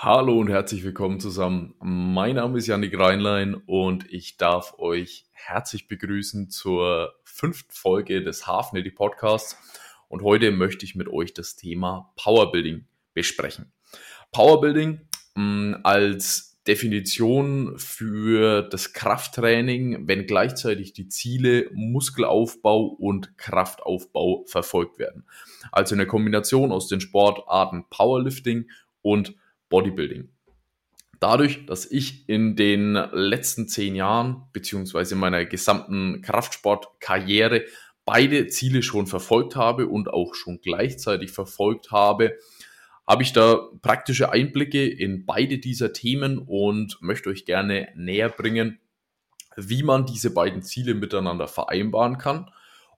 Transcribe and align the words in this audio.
Hallo 0.00 0.38
und 0.38 0.48
herzlich 0.48 0.84
willkommen 0.84 1.18
zusammen. 1.18 1.74
Mein 1.80 2.36
Name 2.36 2.58
ist 2.58 2.68
Janik 2.68 2.96
Reinlein 2.96 3.56
und 3.56 4.08
ich 4.12 4.36
darf 4.36 4.78
euch 4.78 5.24
herzlich 5.32 5.88
begrüßen 5.88 6.50
zur 6.50 7.14
fünften 7.24 7.72
Folge 7.72 8.22
des 8.22 8.46
Hafnetty 8.46 8.92
Podcasts. 8.92 9.56
Und 10.06 10.22
heute 10.22 10.52
möchte 10.52 10.84
ich 10.84 10.94
mit 10.94 11.08
euch 11.08 11.34
das 11.34 11.56
Thema 11.56 12.12
Powerbuilding 12.14 12.86
besprechen. 13.12 13.72
Powerbuilding 14.30 15.00
mh, 15.34 15.42
mm, 15.42 15.80
als 15.82 16.60
Definition 16.68 17.76
für 17.76 18.62
das 18.62 18.92
Krafttraining, 18.92 20.06
wenn 20.06 20.28
gleichzeitig 20.28 20.92
die 20.92 21.08
Ziele 21.08 21.70
Muskelaufbau 21.72 22.84
und 22.84 23.36
Kraftaufbau 23.36 24.44
verfolgt 24.46 25.00
werden. 25.00 25.24
Also 25.72 25.96
eine 25.96 26.06
Kombination 26.06 26.70
aus 26.70 26.86
den 26.86 27.00
Sportarten 27.00 27.86
Powerlifting 27.90 28.70
und 29.02 29.34
Bodybuilding. 29.68 30.30
Dadurch, 31.20 31.66
dass 31.66 31.90
ich 31.90 32.28
in 32.28 32.54
den 32.54 32.92
letzten 32.92 33.66
zehn 33.66 33.96
Jahren 33.96 34.44
beziehungsweise 34.52 35.14
in 35.14 35.20
meiner 35.20 35.44
gesamten 35.44 36.22
Kraftsportkarriere 36.22 37.64
beide 38.04 38.46
Ziele 38.46 38.82
schon 38.82 39.06
verfolgt 39.06 39.56
habe 39.56 39.88
und 39.88 40.08
auch 40.08 40.34
schon 40.34 40.60
gleichzeitig 40.60 41.32
verfolgt 41.32 41.90
habe, 41.90 42.38
habe 43.06 43.22
ich 43.22 43.32
da 43.32 43.68
praktische 43.82 44.30
Einblicke 44.30 44.86
in 44.86 45.26
beide 45.26 45.58
dieser 45.58 45.92
Themen 45.92 46.38
und 46.38 46.98
möchte 47.00 47.30
euch 47.30 47.44
gerne 47.44 47.88
näher 47.96 48.28
bringen, 48.28 48.78
wie 49.56 49.82
man 49.82 50.06
diese 50.06 50.32
beiden 50.32 50.62
Ziele 50.62 50.94
miteinander 50.94 51.48
vereinbaren 51.48 52.18
kann, 52.18 52.50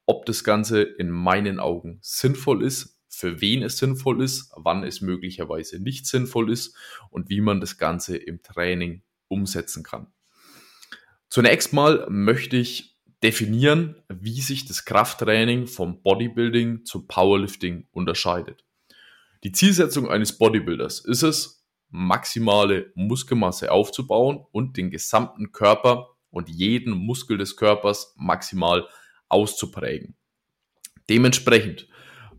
ob 0.05 0.27
das 0.27 0.45
Ganze 0.45 0.83
in 0.83 1.11
meinen 1.11 1.59
Augen 1.59 2.01
sinnvoll 2.03 2.63
ist 2.63 3.00
für 3.11 3.41
wen 3.41 3.63
es 3.63 3.77
sinnvoll 3.77 4.23
ist, 4.23 4.53
wann 4.57 4.85
es 4.85 5.01
möglicherweise 5.01 5.83
nicht 5.83 6.07
sinnvoll 6.07 6.51
ist 6.51 6.77
und 7.11 7.29
wie 7.29 7.41
man 7.41 7.61
das 7.61 7.77
Ganze 7.77 8.17
im 8.17 8.43
Training 8.43 9.03
umsetzen 9.29 9.83
kann. 9.83 10.07
Zunächst 11.29 11.73
mal 11.73 12.07
möchte 12.09 12.57
ich 12.57 12.97
definieren, 13.23 13.97
wie 14.09 14.41
sich 14.41 14.65
das 14.65 14.85
Krafttraining 14.85 15.67
vom 15.67 16.03
Bodybuilding 16.03 16.85
zum 16.85 17.07
Powerlifting 17.07 17.87
unterscheidet. 17.93 18.65
Die 19.45 19.53
Zielsetzung 19.53 20.09
eines 20.09 20.39
Bodybuilders 20.39 21.01
ist 21.01 21.23
es, 21.23 21.67
maximale 21.91 22.93
Muskelmasse 22.95 23.73
aufzubauen 23.73 24.45
und 24.53 24.77
den 24.77 24.91
gesamten 24.91 25.53
Körper 25.53 26.11
und 26.31 26.49
jeden 26.49 26.93
Muskel 26.93 27.37
des 27.37 27.57
Körpers 27.57 28.15
maximal 28.17 28.87
auszuprägen. 29.29 30.17
Dementsprechend 31.09 31.89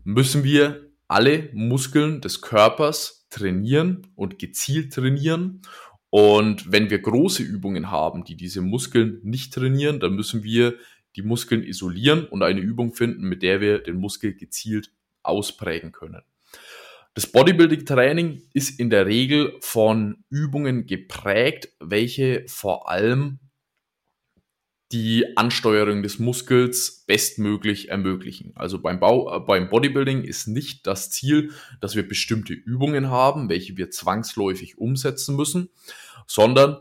müssen 0.04 0.44
wir 0.44 0.90
alle 1.08 1.50
Muskeln 1.52 2.20
des 2.20 2.40
Körpers 2.40 3.26
trainieren 3.30 4.06
und 4.14 4.38
gezielt 4.38 4.92
trainieren. 4.92 5.62
Und 6.10 6.70
wenn 6.70 6.90
wir 6.90 6.98
große 6.98 7.42
Übungen 7.42 7.90
haben, 7.90 8.24
die 8.24 8.36
diese 8.36 8.60
Muskeln 8.60 9.20
nicht 9.22 9.54
trainieren, 9.54 10.00
dann 10.00 10.14
müssen 10.14 10.42
wir 10.42 10.76
die 11.16 11.22
Muskeln 11.22 11.62
isolieren 11.62 12.26
und 12.26 12.42
eine 12.42 12.60
Übung 12.60 12.92
finden, 12.94 13.28
mit 13.28 13.42
der 13.42 13.60
wir 13.60 13.78
den 13.78 13.96
Muskel 13.96 14.34
gezielt 14.34 14.90
ausprägen 15.22 15.92
können. 15.92 16.22
Das 17.14 17.26
Bodybuilding-Training 17.26 18.42
ist 18.54 18.80
in 18.80 18.88
der 18.88 19.04
Regel 19.04 19.54
von 19.60 20.24
Übungen 20.30 20.86
geprägt, 20.86 21.68
welche 21.78 22.44
vor 22.46 22.90
allem 22.90 23.38
die 24.92 25.38
Ansteuerung 25.38 26.02
des 26.02 26.18
Muskels 26.18 27.04
bestmöglich 27.06 27.88
ermöglichen. 27.88 28.52
Also 28.54 28.78
beim, 28.78 29.00
Bau, 29.00 29.34
äh, 29.34 29.40
beim 29.40 29.70
Bodybuilding 29.70 30.22
ist 30.22 30.48
nicht 30.48 30.86
das 30.86 31.10
Ziel, 31.10 31.50
dass 31.80 31.96
wir 31.96 32.06
bestimmte 32.06 32.52
Übungen 32.52 33.08
haben, 33.08 33.48
welche 33.48 33.76
wir 33.78 33.90
zwangsläufig 33.90 34.76
umsetzen 34.76 35.34
müssen, 35.34 35.70
sondern 36.26 36.76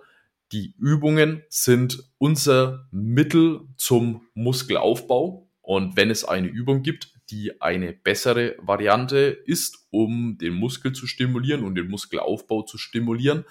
die 0.51 0.75
Übungen 0.77 1.43
sind 1.47 2.03
unser 2.17 2.87
Mittel 2.91 3.61
zum 3.77 4.27
Muskelaufbau. 4.33 5.47
Und 5.61 5.95
wenn 5.95 6.09
es 6.09 6.25
eine 6.25 6.49
Übung 6.49 6.83
gibt, 6.83 7.13
die 7.29 7.61
eine 7.61 7.93
bessere 7.93 8.55
Variante 8.59 9.17
ist, 9.45 9.87
um 9.89 10.37
den 10.37 10.53
Muskel 10.53 10.91
zu 10.91 11.07
stimulieren 11.07 11.63
und 11.63 11.75
den 11.75 11.87
Muskelaufbau 11.87 12.63
zu 12.63 12.77
stimulieren, 12.77 13.45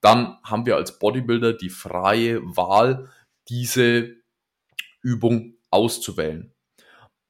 dann 0.00 0.38
haben 0.42 0.64
wir 0.64 0.76
als 0.76 0.98
Bodybuilder 0.98 1.52
die 1.52 1.68
freie 1.68 2.40
Wahl, 2.42 3.10
diese 3.48 4.16
Übung 5.02 5.54
auszuwählen. 5.70 6.52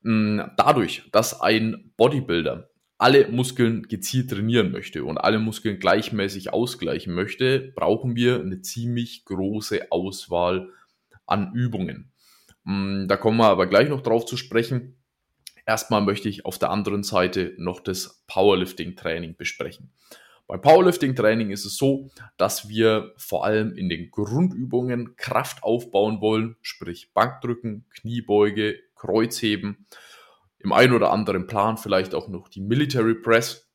Mm, 0.02 0.40
dadurch, 0.56 1.08
dass 1.12 1.40
ein 1.40 1.92
Bodybuilder 1.96 2.70
alle 2.98 3.28
Muskeln 3.28 3.82
gezielt 3.82 4.30
trainieren 4.30 4.72
möchte 4.72 5.04
und 5.04 5.18
alle 5.18 5.38
Muskeln 5.38 5.78
gleichmäßig 5.78 6.52
ausgleichen 6.52 7.12
möchte, 7.12 7.72
brauchen 7.74 8.16
wir 8.16 8.40
eine 8.40 8.62
ziemlich 8.62 9.24
große 9.24 9.90
Auswahl 9.90 10.70
an 11.26 11.52
Übungen. 11.54 12.12
Mm, 12.64 13.06
da 13.08 13.16
kommen 13.16 13.38
wir 13.38 13.48
aber 13.48 13.66
gleich 13.66 13.88
noch 13.88 14.00
drauf 14.00 14.24
zu 14.24 14.36
sprechen. 14.36 14.96
Erstmal 15.66 16.00
möchte 16.00 16.28
ich 16.28 16.44
auf 16.44 16.58
der 16.58 16.70
anderen 16.70 17.02
Seite 17.02 17.54
noch 17.58 17.80
das 17.80 18.24
Powerlifting-Training 18.28 19.36
besprechen. 19.36 19.92
Beim 20.48 20.60
Powerlifting-Training 20.60 21.50
ist 21.50 21.64
es 21.64 21.76
so, 21.76 22.08
dass 22.36 22.68
wir 22.68 23.12
vor 23.16 23.44
allem 23.44 23.74
in 23.74 23.88
den 23.88 24.12
Grundübungen 24.12 25.16
Kraft 25.16 25.64
aufbauen 25.64 26.20
wollen, 26.20 26.56
sprich 26.62 27.12
Bankdrücken, 27.12 27.84
Kniebeuge, 27.90 28.78
Kreuzheben, 28.94 29.86
im 30.58 30.72
einen 30.72 30.92
oder 30.92 31.12
anderen 31.12 31.48
Plan 31.48 31.78
vielleicht 31.78 32.14
auch 32.14 32.28
noch 32.28 32.48
die 32.48 32.60
Military 32.60 33.16
Press, 33.16 33.68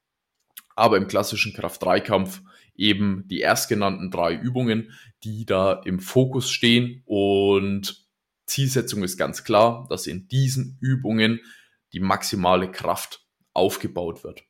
aber 0.75 0.95
im 0.95 1.07
klassischen 1.07 1.53
Kraft-3-Kampf 1.53 2.41
eben 2.75 3.27
die 3.27 3.41
erstgenannten 3.41 4.09
drei 4.09 4.33
Übungen, 4.33 4.91
die 5.23 5.45
da 5.45 5.73
im 5.83 5.99
Fokus 5.99 6.49
stehen 6.49 7.03
und 7.05 8.07
Zielsetzung 8.45 9.03
ist 9.03 9.17
ganz 9.17 9.43
klar, 9.43 9.88
dass 9.89 10.07
in 10.07 10.27
diesen 10.29 10.77
Übungen 10.81 11.41
die 11.93 11.99
maximale 11.99 12.71
Kraft 12.71 13.25
aufgebaut 13.53 14.23
wird. 14.23 14.43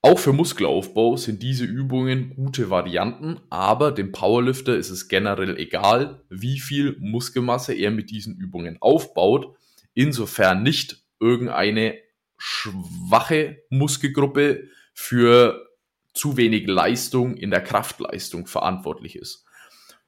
Auch 0.00 0.18
für 0.18 0.32
Muskelaufbau 0.32 1.16
sind 1.16 1.42
diese 1.42 1.64
Übungen 1.64 2.34
gute 2.36 2.70
Varianten, 2.70 3.40
aber 3.50 3.90
dem 3.90 4.12
Powerlifter 4.12 4.76
ist 4.76 4.90
es 4.90 5.08
generell 5.08 5.56
egal, 5.58 6.22
wie 6.30 6.60
viel 6.60 6.96
Muskelmasse 7.00 7.74
er 7.74 7.90
mit 7.90 8.10
diesen 8.10 8.36
Übungen 8.36 8.78
aufbaut, 8.80 9.56
insofern 9.94 10.62
nicht 10.62 11.04
irgendeine 11.18 11.98
schwache 12.36 13.64
Muskelgruppe 13.70 14.68
für 14.94 15.66
zu 16.14 16.36
wenig 16.36 16.68
Leistung 16.68 17.36
in 17.36 17.50
der 17.50 17.60
Kraftleistung 17.60 18.46
verantwortlich 18.46 19.16
ist. 19.16 19.44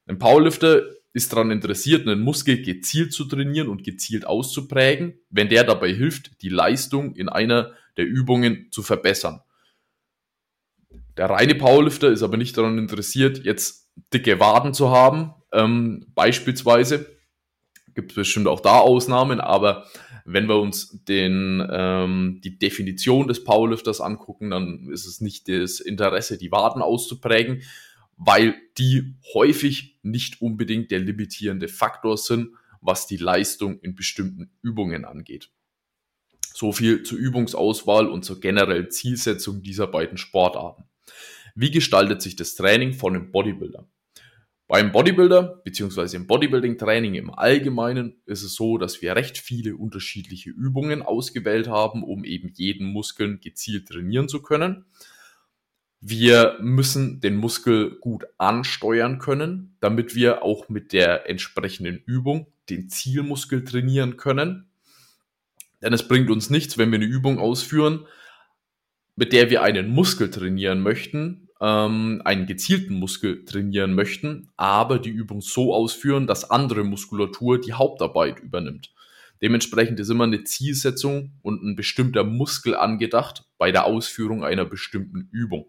Ein 0.06 0.18
Powerlifter 0.18 0.82
ist 1.12 1.32
daran 1.32 1.50
interessiert, 1.50 2.06
einen 2.06 2.20
Muskel 2.20 2.62
gezielt 2.62 3.12
zu 3.12 3.24
trainieren 3.24 3.68
und 3.68 3.82
gezielt 3.82 4.24
auszuprägen, 4.24 5.18
wenn 5.30 5.48
der 5.48 5.64
dabei 5.64 5.92
hilft, 5.92 6.42
die 6.42 6.48
Leistung 6.48 7.16
in 7.16 7.28
einer 7.28 7.72
der 7.96 8.06
Übungen 8.06 8.68
zu 8.70 8.82
verbessern. 8.82 9.40
Der 11.20 11.28
reine 11.28 11.54
Powerlifter 11.54 12.10
ist 12.10 12.22
aber 12.22 12.38
nicht 12.38 12.56
daran 12.56 12.78
interessiert, 12.78 13.44
jetzt 13.44 13.90
dicke 14.14 14.40
Waden 14.40 14.72
zu 14.72 14.90
haben. 14.90 15.34
Ähm, 15.52 16.06
beispielsweise 16.14 17.14
gibt 17.94 18.12
es 18.12 18.16
bestimmt 18.16 18.46
auch 18.46 18.60
da 18.60 18.78
Ausnahmen, 18.78 19.38
aber 19.38 19.84
wenn 20.24 20.48
wir 20.48 20.58
uns 20.58 21.04
den, 21.04 21.62
ähm, 21.70 22.40
die 22.42 22.58
Definition 22.58 23.28
des 23.28 23.44
Powerlifters 23.44 24.00
angucken, 24.00 24.48
dann 24.48 24.88
ist 24.90 25.04
es 25.04 25.20
nicht 25.20 25.46
das 25.50 25.80
Interesse, 25.80 26.38
die 26.38 26.52
Waden 26.52 26.80
auszuprägen, 26.80 27.64
weil 28.16 28.54
die 28.78 29.14
häufig 29.34 29.98
nicht 30.02 30.40
unbedingt 30.40 30.90
der 30.90 31.00
limitierende 31.00 31.68
Faktor 31.68 32.16
sind, 32.16 32.48
was 32.80 33.06
die 33.06 33.18
Leistung 33.18 33.78
in 33.80 33.94
bestimmten 33.94 34.52
Übungen 34.62 35.04
angeht. 35.04 35.50
So 36.54 36.72
viel 36.72 37.02
zur 37.02 37.18
Übungsauswahl 37.18 38.08
und 38.08 38.24
zur 38.24 38.40
generellen 38.40 38.90
Zielsetzung 38.90 39.60
dieser 39.60 39.86
beiden 39.86 40.16
Sportarten. 40.16 40.84
Wie 41.54 41.70
gestaltet 41.70 42.22
sich 42.22 42.36
das 42.36 42.54
Training 42.54 42.92
von 42.92 43.14
einem 43.14 43.32
Bodybuilder? 43.32 43.88
Beim 44.70 44.92
Bodybuilder 44.92 45.62
bzw. 45.64 46.14
im 46.14 46.28
Bodybuilding-Training 46.28 47.14
im 47.14 47.30
Allgemeinen 47.34 48.22
ist 48.26 48.44
es 48.44 48.54
so, 48.54 48.78
dass 48.78 49.02
wir 49.02 49.16
recht 49.16 49.36
viele 49.36 49.74
unterschiedliche 49.74 50.50
Übungen 50.50 51.02
ausgewählt 51.02 51.66
haben, 51.66 52.04
um 52.04 52.24
eben 52.24 52.52
jeden 52.54 52.86
Muskeln 52.92 53.40
gezielt 53.40 53.88
trainieren 53.88 54.28
zu 54.28 54.42
können. 54.42 54.84
Wir 56.00 56.56
müssen 56.60 57.20
den 57.20 57.34
Muskel 57.34 57.98
gut 57.98 58.24
ansteuern 58.38 59.18
können, 59.18 59.76
damit 59.80 60.14
wir 60.14 60.44
auch 60.44 60.68
mit 60.68 60.92
der 60.92 61.28
entsprechenden 61.28 61.98
Übung 62.06 62.46
den 62.70 62.88
Zielmuskel 62.88 63.64
trainieren 63.64 64.16
können. 64.16 64.70
Denn 65.82 65.92
es 65.92 66.06
bringt 66.06 66.30
uns 66.30 66.48
nichts, 66.48 66.78
wenn 66.78 66.92
wir 66.92 66.98
eine 67.00 67.06
Übung 67.06 67.40
ausführen, 67.40 68.06
mit 69.16 69.32
der 69.32 69.50
wir 69.50 69.62
einen 69.62 69.90
Muskel 69.90 70.30
trainieren 70.30 70.80
möchten, 70.80 71.39
ähm, 71.60 72.22
einen 72.24 72.46
gezielten 72.46 72.94
Muskel 72.94 73.44
trainieren 73.44 73.94
möchten, 73.94 74.48
aber 74.56 74.98
die 74.98 75.10
Übung 75.10 75.40
so 75.40 75.74
ausführen, 75.74 76.26
dass 76.26 76.50
andere 76.50 76.84
Muskulatur 76.84 77.60
die 77.60 77.74
Hauptarbeit 77.74 78.40
übernimmt. 78.40 78.92
Dementsprechend 79.42 79.98
ist 80.00 80.10
immer 80.10 80.24
eine 80.24 80.44
Zielsetzung 80.44 81.32
und 81.42 81.62
ein 81.62 81.76
bestimmter 81.76 82.24
Muskel 82.24 82.74
angedacht 82.74 83.44
bei 83.58 83.72
der 83.72 83.86
Ausführung 83.86 84.44
einer 84.44 84.64
bestimmten 84.64 85.28
Übung. 85.32 85.66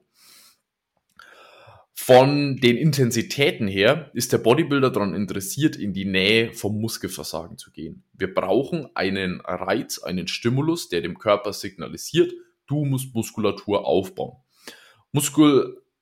Von 1.94 2.58
den 2.58 2.78
Intensitäten 2.78 3.68
her 3.68 4.10
ist 4.14 4.34
der 4.34 4.40
Bodybuilder 4.40 4.90
daran 4.90 5.14
interessiert, 5.14 5.76
in 5.76 5.94
die 5.94 6.06
Nähe 6.06 6.52
vom 6.52 6.82
Muskelversagen 6.82 7.58
zu 7.58 7.72
gehen. 7.72 8.04
Wir 8.14 8.34
brauchen 8.34 8.90
einen 8.96 9.40
Reiz, 9.42 10.00
einen 10.00 10.28
Stimulus, 10.28 10.90
der 10.90 11.02
dem 11.02 11.20
Körper 11.20 11.54
signalisiert, 11.54 12.34
du 12.66 12.86
musst 12.86 13.14
Muskulatur 13.14 13.86
aufbauen. 13.86 14.38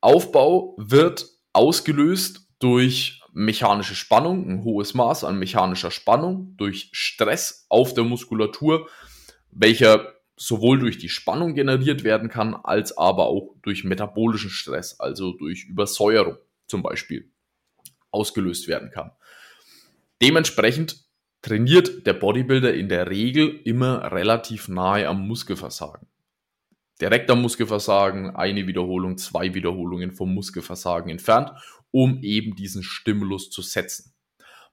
Muskelaufbau 0.01 0.75
wird 0.77 1.27
ausgelöst 1.53 2.47
durch 2.59 3.21
mechanische 3.33 3.95
Spannung, 3.95 4.49
ein 4.49 4.63
hohes 4.63 4.93
Maß 4.93 5.23
an 5.23 5.37
mechanischer 5.37 5.91
Spannung, 5.91 6.55
durch 6.57 6.89
Stress 6.93 7.65
auf 7.69 7.93
der 7.93 8.03
Muskulatur, 8.03 8.89
welcher 9.51 10.13
sowohl 10.35 10.79
durch 10.79 10.97
die 10.97 11.09
Spannung 11.09 11.53
generiert 11.53 12.03
werden 12.03 12.29
kann, 12.29 12.55
als 12.55 12.97
aber 12.97 13.27
auch 13.27 13.55
durch 13.61 13.83
metabolischen 13.83 14.49
Stress, 14.49 14.99
also 14.99 15.33
durch 15.33 15.65
Übersäuerung 15.65 16.37
zum 16.65 16.81
Beispiel, 16.81 17.29
ausgelöst 18.11 18.67
werden 18.67 18.91
kann. 18.91 19.11
Dementsprechend 20.21 21.03
trainiert 21.41 22.05
der 22.07 22.13
Bodybuilder 22.13 22.73
in 22.73 22.89
der 22.89 23.09
Regel 23.09 23.59
immer 23.63 24.11
relativ 24.11 24.67
nahe 24.67 25.07
am 25.07 25.27
Muskelversagen. 25.27 26.07
Direkt 27.01 27.31
am 27.31 27.41
Muskelversagen, 27.41 28.35
eine 28.35 28.67
Wiederholung, 28.67 29.17
zwei 29.17 29.53
Wiederholungen 29.53 30.11
vom 30.11 30.33
Muskelversagen 30.33 31.09
entfernt, 31.09 31.51
um 31.91 32.21
eben 32.21 32.55
diesen 32.55 32.83
Stimulus 32.83 33.49
zu 33.49 33.61
setzen. 33.61 34.13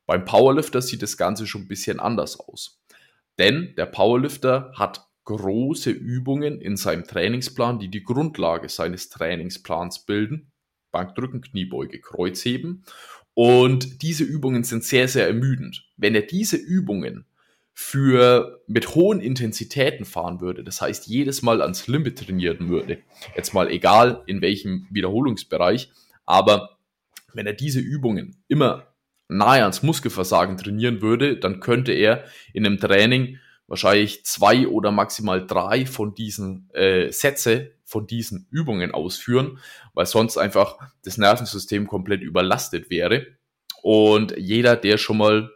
Beim 0.06 0.25
Powerlifter 0.25 0.82
sieht 0.82 1.02
das 1.02 1.17
Ganze 1.17 1.46
schon 1.46 1.62
ein 1.62 1.69
bisschen 1.69 2.00
anders 2.00 2.38
aus. 2.38 2.81
Denn 3.38 3.75
der 3.76 3.87
Powerlifter 3.87 4.73
hat 4.75 5.06
große 5.25 5.90
Übungen 5.90 6.61
in 6.61 6.76
seinem 6.76 7.05
Trainingsplan, 7.05 7.78
die 7.78 7.88
die 7.88 8.05
Grundlage 8.05 8.69
seines 8.69 9.08
Trainingsplans 9.08 10.06
bilden. 10.06 10.52
Bankdrücken, 10.93 11.43
Kniebeuge, 11.43 12.00
Kreuzheben. 12.00 12.84
Und 13.34 14.02
diese 14.02 14.25
Übungen 14.25 14.64
sind 14.64 14.84
sehr, 14.84 15.08
sehr 15.08 15.26
ermüdend. 15.26 15.87
Wenn 15.96 16.14
er 16.14 16.22
diese 16.22 16.56
Übungen 16.56 17.26
für 17.78 18.62
mit 18.67 18.94
hohen 18.94 19.20
Intensitäten 19.20 20.06
fahren 20.06 20.40
würde, 20.40 20.64
das 20.64 20.81
heißt 20.81 21.08
jedes 21.08 21.43
Mal 21.43 21.61
ans 21.61 21.87
Limit 21.87 22.19
trainieren 22.19 22.70
würde, 22.70 23.02
jetzt 23.37 23.52
mal 23.52 23.69
egal 23.70 24.23
in 24.25 24.40
welchem 24.40 24.87
Wiederholungsbereich, 24.90 25.93
aber 26.25 26.78
wenn 27.34 27.46
er 27.46 27.52
diese 27.52 27.81
Übungen 27.81 28.43
immer 28.49 28.87
nahe 29.28 29.61
ans 29.61 29.82
Muskelversagen 29.82 30.56
trainieren 30.56 31.02
würde, 31.02 31.37
dann 31.37 31.61
könnte 31.61 31.93
er 31.93 32.25
in 32.55 32.64
einem 32.64 32.81
Training 32.81 33.40
wahrscheinlich 33.67 34.25
zwei 34.25 34.67
oder 34.69 34.90
maximal 34.90 35.46
drei 35.46 35.84
von 35.84 36.14
diesen 36.14 36.70
äh, 36.72 37.12
Sätze, 37.12 37.72
von 37.84 38.06
diesen 38.06 38.49
Übungen 38.50 38.93
ausführen, 38.93 39.58
weil 39.93 40.06
sonst 40.06 40.38
einfach 40.38 40.79
das 41.05 41.19
Nervensystem 41.19 41.87
komplett 41.87 42.22
überlastet 42.22 42.88
wäre. 42.88 43.26
Und 43.82 44.34
jeder, 44.38 44.76
der 44.76 44.96
schon 44.96 45.19
mal 45.19 45.50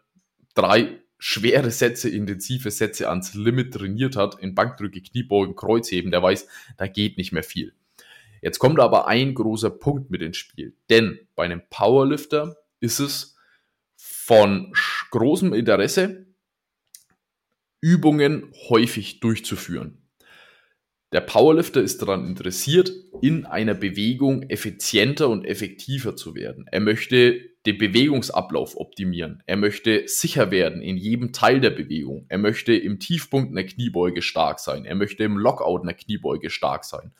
drei 0.55 1.00
schwere 1.21 1.71
Sätze, 1.71 2.09
intensive 2.09 2.71
Sätze 2.71 3.09
ans 3.09 3.35
Limit 3.35 3.75
trainiert 3.75 4.17
hat, 4.17 4.41
in 4.41 4.55
Bankdrücke, 4.55 5.03
Kniebeugen, 5.03 5.55
Kreuzheben, 5.55 6.11
der 6.11 6.23
weiß, 6.23 6.49
da 6.79 6.89
geht 6.89 7.19
nicht 7.19 7.31
mehr 7.31 7.45
viel. 7.45 7.75
Jetzt 8.43 8.59
kommt 8.59 8.81
aber 8.81 9.07
ein 9.07 9.35
großer 9.35 9.71
Punkt 9.71 10.11
mit 10.11 10.23
ins 10.23 10.39
Spiel, 10.39 10.75
denn 10.89 11.21
bei 11.37 11.45
einem 11.45 11.61
Powerlifter 11.69 12.57
ist 12.81 12.99
es 12.99 13.37
von 13.97 14.73
großem 15.11 15.53
Interesse, 15.53 16.27
Übungen 17.83 18.53
häufig 18.69 19.21
durchzuführen. 19.21 20.00
Der 21.13 21.21
Powerlifter 21.21 21.83
ist 21.83 22.01
daran 22.03 22.25
interessiert, 22.25 22.93
in 23.21 23.45
einer 23.45 23.75
Bewegung 23.75 24.45
effizienter 24.45 25.29
und 25.29 25.45
effektiver 25.45 26.15
zu 26.15 26.37
werden. 26.37 26.67
Er 26.71 26.81
möchte 26.81 27.51
den 27.67 27.79
Bewegungsablauf 27.79 28.77
optimieren. 28.77 29.43
Er 29.47 29.57
möchte 29.57 30.05
sicher 30.07 30.53
werden 30.53 30.81
in 30.81 30.97
jedem 30.97 31.33
Teil 31.33 31.61
der 31.61 31.71
Bewegung. 31.71 32.27
Er 32.29 32.39
möchte 32.39 32.75
im 32.75 33.01
Tiefpunkt 33.01 33.51
einer 33.51 33.67
Kniebeuge 33.67 34.23
stark 34.23 34.61
sein. 34.61 34.85
Er 34.85 34.95
möchte 34.95 35.25
im 35.25 35.37
Lockout 35.37 35.83
einer 35.83 35.95
Kniebeuge 35.95 36.49
stark 36.49 36.85
sein. 36.85 37.13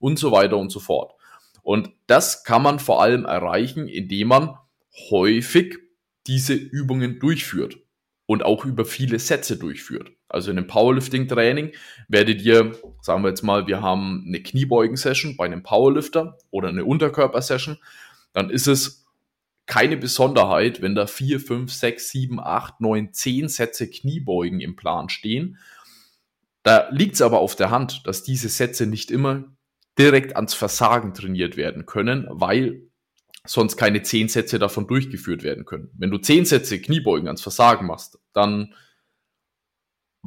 Und 0.00 0.18
so 0.18 0.32
weiter 0.32 0.58
und 0.58 0.70
so 0.70 0.80
fort. 0.80 1.14
Und 1.62 1.90
das 2.08 2.42
kann 2.42 2.62
man 2.62 2.80
vor 2.80 3.00
allem 3.00 3.24
erreichen, 3.24 3.88
indem 3.88 4.28
man 4.28 4.56
häufig 5.10 5.78
diese 6.26 6.54
Übungen 6.54 7.20
durchführt 7.20 7.78
und 8.26 8.44
auch 8.44 8.64
über 8.64 8.84
viele 8.84 9.20
Sätze 9.20 9.56
durchführt. 9.56 10.10
Also 10.28 10.50
in 10.50 10.58
einem 10.58 10.66
Powerlifting-Training 10.66 11.72
werdet 12.08 12.42
ihr, 12.42 12.72
sagen 13.00 13.22
wir 13.22 13.28
jetzt 13.28 13.42
mal, 13.42 13.66
wir 13.66 13.80
haben 13.80 14.24
eine 14.26 14.42
Kniebeugen-Session 14.42 15.36
bei 15.36 15.44
einem 15.44 15.62
Powerlifter 15.62 16.36
oder 16.50 16.68
eine 16.68 16.84
Unterkörper-Session, 16.84 17.78
dann 18.32 18.50
ist 18.50 18.66
es 18.66 19.06
keine 19.66 19.96
Besonderheit, 19.96 20.80
wenn 20.80 20.94
da 20.94 21.06
vier, 21.06 21.40
fünf, 21.40 21.72
sechs, 21.72 22.10
sieben, 22.10 22.40
acht, 22.40 22.80
neun, 22.80 23.12
zehn 23.12 23.48
Sätze 23.48 23.90
Kniebeugen 23.90 24.60
im 24.60 24.76
Plan 24.76 25.08
stehen. 25.08 25.58
Da 26.62 26.88
liegt 26.90 27.14
es 27.14 27.22
aber 27.22 27.40
auf 27.40 27.56
der 27.56 27.70
Hand, 27.70 28.06
dass 28.06 28.22
diese 28.22 28.48
Sätze 28.48 28.86
nicht 28.86 29.10
immer 29.10 29.44
direkt 29.98 30.36
ans 30.36 30.54
Versagen 30.54 31.14
trainiert 31.14 31.56
werden 31.56 31.86
können, 31.86 32.26
weil 32.30 32.82
sonst 33.44 33.76
keine 33.76 34.02
zehn 34.02 34.28
Sätze 34.28 34.58
davon 34.58 34.86
durchgeführt 34.86 35.42
werden 35.42 35.64
können. 35.64 35.90
Wenn 35.94 36.10
du 36.10 36.18
zehn 36.18 36.44
Sätze 36.44 36.80
Kniebeugen 36.80 37.28
ans 37.28 37.42
Versagen 37.42 37.86
machst, 37.86 38.18
dann 38.32 38.74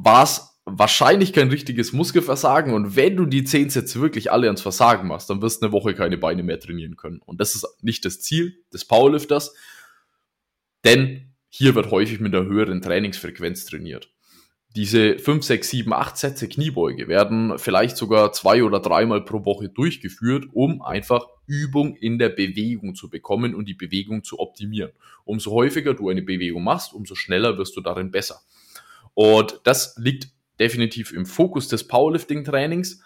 war 0.04 0.24
es 0.24 0.58
wahrscheinlich 0.64 1.32
kein 1.32 1.48
richtiges 1.48 1.92
Muskelversagen 1.92 2.74
und 2.74 2.96
wenn 2.96 3.16
du 3.16 3.26
die 3.26 3.44
zehn 3.44 3.70
Sätze 3.70 4.00
wirklich 4.00 4.30
alle 4.30 4.46
ans 4.46 4.62
Versagen 4.62 5.08
machst, 5.08 5.28
dann 5.28 5.42
wirst 5.42 5.62
du 5.62 5.66
eine 5.66 5.72
Woche 5.72 5.94
keine 5.94 6.16
Beine 6.16 6.42
mehr 6.42 6.60
trainieren 6.60 6.96
können. 6.96 7.20
Und 7.24 7.40
das 7.40 7.54
ist 7.54 7.66
nicht 7.82 8.04
das 8.04 8.20
Ziel 8.20 8.62
des 8.72 8.84
Powerlifters, 8.84 9.54
denn 10.84 11.34
hier 11.48 11.74
wird 11.74 11.90
häufig 11.90 12.20
mit 12.20 12.34
einer 12.34 12.46
höheren 12.46 12.80
Trainingsfrequenz 12.80 13.64
trainiert. 13.64 14.10
Diese 14.76 15.18
5, 15.18 15.42
6, 15.42 15.68
7, 15.68 15.92
8 15.92 16.16
Sätze 16.16 16.48
Kniebeuge 16.48 17.08
werden 17.08 17.58
vielleicht 17.58 17.96
sogar 17.96 18.32
zwei 18.32 18.62
oder 18.62 18.78
dreimal 18.78 19.24
pro 19.24 19.44
Woche 19.44 19.68
durchgeführt, 19.68 20.46
um 20.52 20.80
einfach 20.80 21.26
Übung 21.48 21.96
in 21.96 22.20
der 22.20 22.28
Bewegung 22.28 22.94
zu 22.94 23.10
bekommen 23.10 23.56
und 23.56 23.68
die 23.68 23.74
Bewegung 23.74 24.22
zu 24.22 24.38
optimieren. 24.38 24.92
Umso 25.24 25.50
häufiger 25.50 25.94
du 25.94 26.08
eine 26.08 26.22
Bewegung 26.22 26.62
machst, 26.62 26.92
umso 26.92 27.16
schneller 27.16 27.58
wirst 27.58 27.76
du 27.76 27.80
darin 27.80 28.12
besser. 28.12 28.42
Und 29.20 29.60
das 29.64 29.98
liegt 29.98 30.28
definitiv 30.58 31.12
im 31.12 31.26
Fokus 31.26 31.68
des 31.68 31.86
Powerlifting-Trainings. 31.86 33.02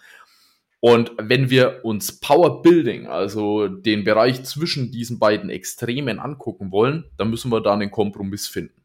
Und 0.79 1.11
wenn 1.17 1.49
wir 1.49 1.83
uns 1.83 2.21
Powerbuilding, 2.21 3.07
also 3.07 3.67
den 3.67 4.05
Bereich 4.05 4.41
zwischen 4.45 4.93
diesen 4.93 5.19
beiden 5.19 5.49
Extremen 5.49 6.19
angucken 6.19 6.71
wollen, 6.71 7.03
dann 7.17 7.29
müssen 7.29 7.51
wir 7.51 7.59
da 7.59 7.73
einen 7.73 7.91
Kompromiss 7.91 8.47
finden. 8.47 8.81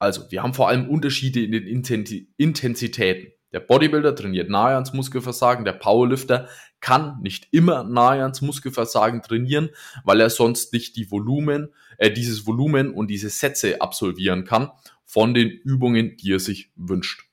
Also, 0.00 0.28
wir 0.32 0.42
haben 0.42 0.52
vor 0.52 0.68
allem 0.68 0.88
Unterschiede 0.88 1.44
in 1.44 1.52
den 1.52 1.64
Intensitäten. 1.64 3.32
Der 3.52 3.60
Bodybuilder 3.60 4.16
trainiert 4.16 4.50
nahe 4.50 4.74
ans 4.74 4.92
Muskelversagen, 4.92 5.64
der 5.64 5.74
Powerlifter 5.74 6.48
kann 6.80 7.20
nicht 7.22 7.46
immer 7.52 7.84
nahe 7.84 8.22
ans 8.22 8.42
Muskelversagen 8.42 9.22
trainieren, 9.22 9.70
weil 10.02 10.20
er 10.20 10.28
sonst 10.28 10.72
nicht 10.72 10.96
die 10.96 11.08
Volumen, 11.08 11.68
äh, 11.98 12.10
dieses 12.10 12.48
Volumen 12.48 12.90
und 12.90 13.06
diese 13.06 13.30
Sätze 13.30 13.80
absolvieren 13.80 14.44
kann 14.44 14.72
von 15.16 15.32
den 15.32 15.48
Übungen, 15.48 16.18
die 16.18 16.34
er 16.34 16.40
sich 16.40 16.72
wünscht. 16.76 17.24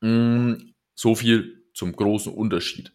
Mm, 0.00 0.54
so 0.96 1.14
viel 1.14 1.62
zum 1.72 1.92
großen 1.92 2.34
Unterschied. 2.34 2.92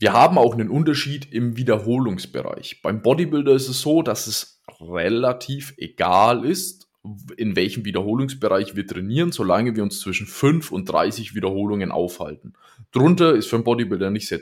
Wir 0.00 0.14
haben 0.14 0.36
auch 0.36 0.54
einen 0.54 0.68
Unterschied 0.68 1.32
im 1.32 1.56
Wiederholungsbereich. 1.56 2.82
Beim 2.82 3.02
Bodybuilder 3.02 3.52
ist 3.52 3.68
es 3.68 3.80
so, 3.80 4.02
dass 4.02 4.26
es 4.26 4.64
relativ 4.80 5.74
egal 5.76 6.44
ist, 6.44 6.88
in 7.36 7.54
welchem 7.54 7.84
Wiederholungsbereich 7.84 8.74
wir 8.74 8.84
trainieren, 8.84 9.30
solange 9.30 9.76
wir 9.76 9.84
uns 9.84 10.00
zwischen 10.00 10.26
5 10.26 10.72
und 10.72 10.86
30 10.86 11.36
Wiederholungen 11.36 11.92
aufhalten. 11.92 12.54
Drunter 12.90 13.32
ist 13.36 13.46
für 13.46 13.56
einen 13.56 13.64
Bodybuilder 13.64 14.10
nicht 14.10 14.26
sehr 14.26 14.40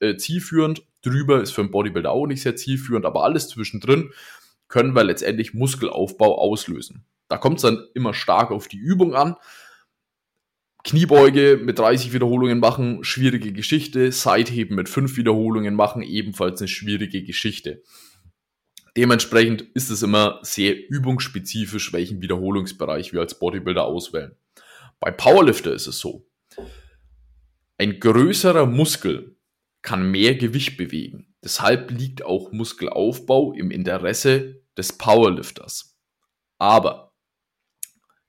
äh, 0.00 0.16
zielführend, 0.16 0.82
drüber 1.02 1.42
ist 1.42 1.50
für 1.50 1.60
einen 1.60 1.72
Bodybuilder 1.72 2.10
auch 2.10 2.26
nicht 2.26 2.40
sehr 2.40 2.56
zielführend, 2.56 3.04
aber 3.04 3.24
alles 3.24 3.50
zwischendrin 3.50 4.12
können 4.68 4.94
wir 4.94 5.04
letztendlich 5.04 5.52
Muskelaufbau 5.52 6.38
auslösen. 6.38 7.04
Da 7.28 7.36
kommt 7.38 7.56
es 7.56 7.62
dann 7.62 7.86
immer 7.94 8.14
stark 8.14 8.50
auf 8.50 8.68
die 8.68 8.78
Übung 8.78 9.14
an. 9.14 9.36
Kniebeuge 10.84 11.58
mit 11.62 11.78
30 11.78 12.12
Wiederholungen 12.12 12.60
machen, 12.60 13.04
schwierige 13.04 13.52
Geschichte. 13.52 14.10
Seitheben 14.12 14.76
mit 14.76 14.88
5 14.88 15.16
Wiederholungen 15.16 15.74
machen, 15.74 16.02
ebenfalls 16.02 16.60
eine 16.60 16.68
schwierige 16.68 17.22
Geschichte. 17.22 17.82
Dementsprechend 18.96 19.62
ist 19.74 19.90
es 19.90 20.02
immer 20.02 20.40
sehr 20.42 20.74
übungsspezifisch, 20.88 21.92
welchen 21.92 22.22
Wiederholungsbereich 22.22 23.12
wir 23.12 23.20
als 23.20 23.38
Bodybuilder 23.38 23.84
auswählen. 23.84 24.34
Bei 24.98 25.10
Powerlifter 25.10 25.72
ist 25.72 25.86
es 25.86 25.98
so. 25.98 26.26
Ein 27.76 28.00
größerer 28.00 28.66
Muskel 28.66 29.36
kann 29.82 30.10
mehr 30.10 30.34
Gewicht 30.34 30.76
bewegen. 30.76 31.32
Deshalb 31.44 31.92
liegt 31.92 32.24
auch 32.24 32.50
Muskelaufbau 32.50 33.52
im 33.52 33.70
Interesse 33.70 34.62
des 34.76 34.92
Powerlifters. 34.98 35.96
Aber 36.58 37.07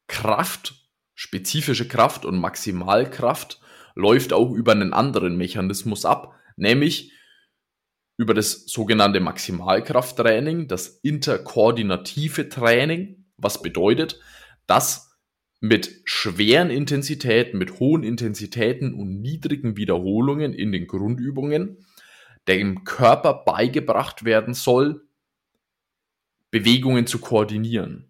Kraft, 0.10 0.76
spezifische 1.16 1.88
Kraft 1.88 2.26
und 2.26 2.38
Maximalkraft 2.38 3.62
läuft 3.96 4.34
auch 4.34 4.52
über 4.52 4.74
einen 4.74 4.92
anderen 4.92 5.38
Mechanismus 5.38 6.04
ab, 6.04 6.36
nämlich 6.58 7.14
über 8.18 8.34
das 8.34 8.66
sogenannte 8.66 9.22
Maximalkrafttraining, 9.22 10.68
das 10.68 11.00
interkoordinative 11.04 12.50
Training, 12.50 13.28
was 13.38 13.62
bedeutet, 13.62 14.20
dass 14.68 15.18
mit 15.62 16.02
schweren 16.04 16.70
Intensitäten, 16.70 17.58
mit 17.58 17.80
hohen 17.80 18.04
Intensitäten 18.04 18.94
und 18.94 19.22
niedrigen 19.22 19.78
Wiederholungen 19.78 20.54
in 20.54 20.74
den 20.74 20.88
Grundübungen 20.88 21.86
dem 22.48 22.84
Körper 22.84 23.44
beigebracht 23.46 24.26
werden 24.26 24.54
soll, 24.54 25.08
Bewegungen 26.52 27.08
zu 27.08 27.20
koordinieren. 27.20 28.09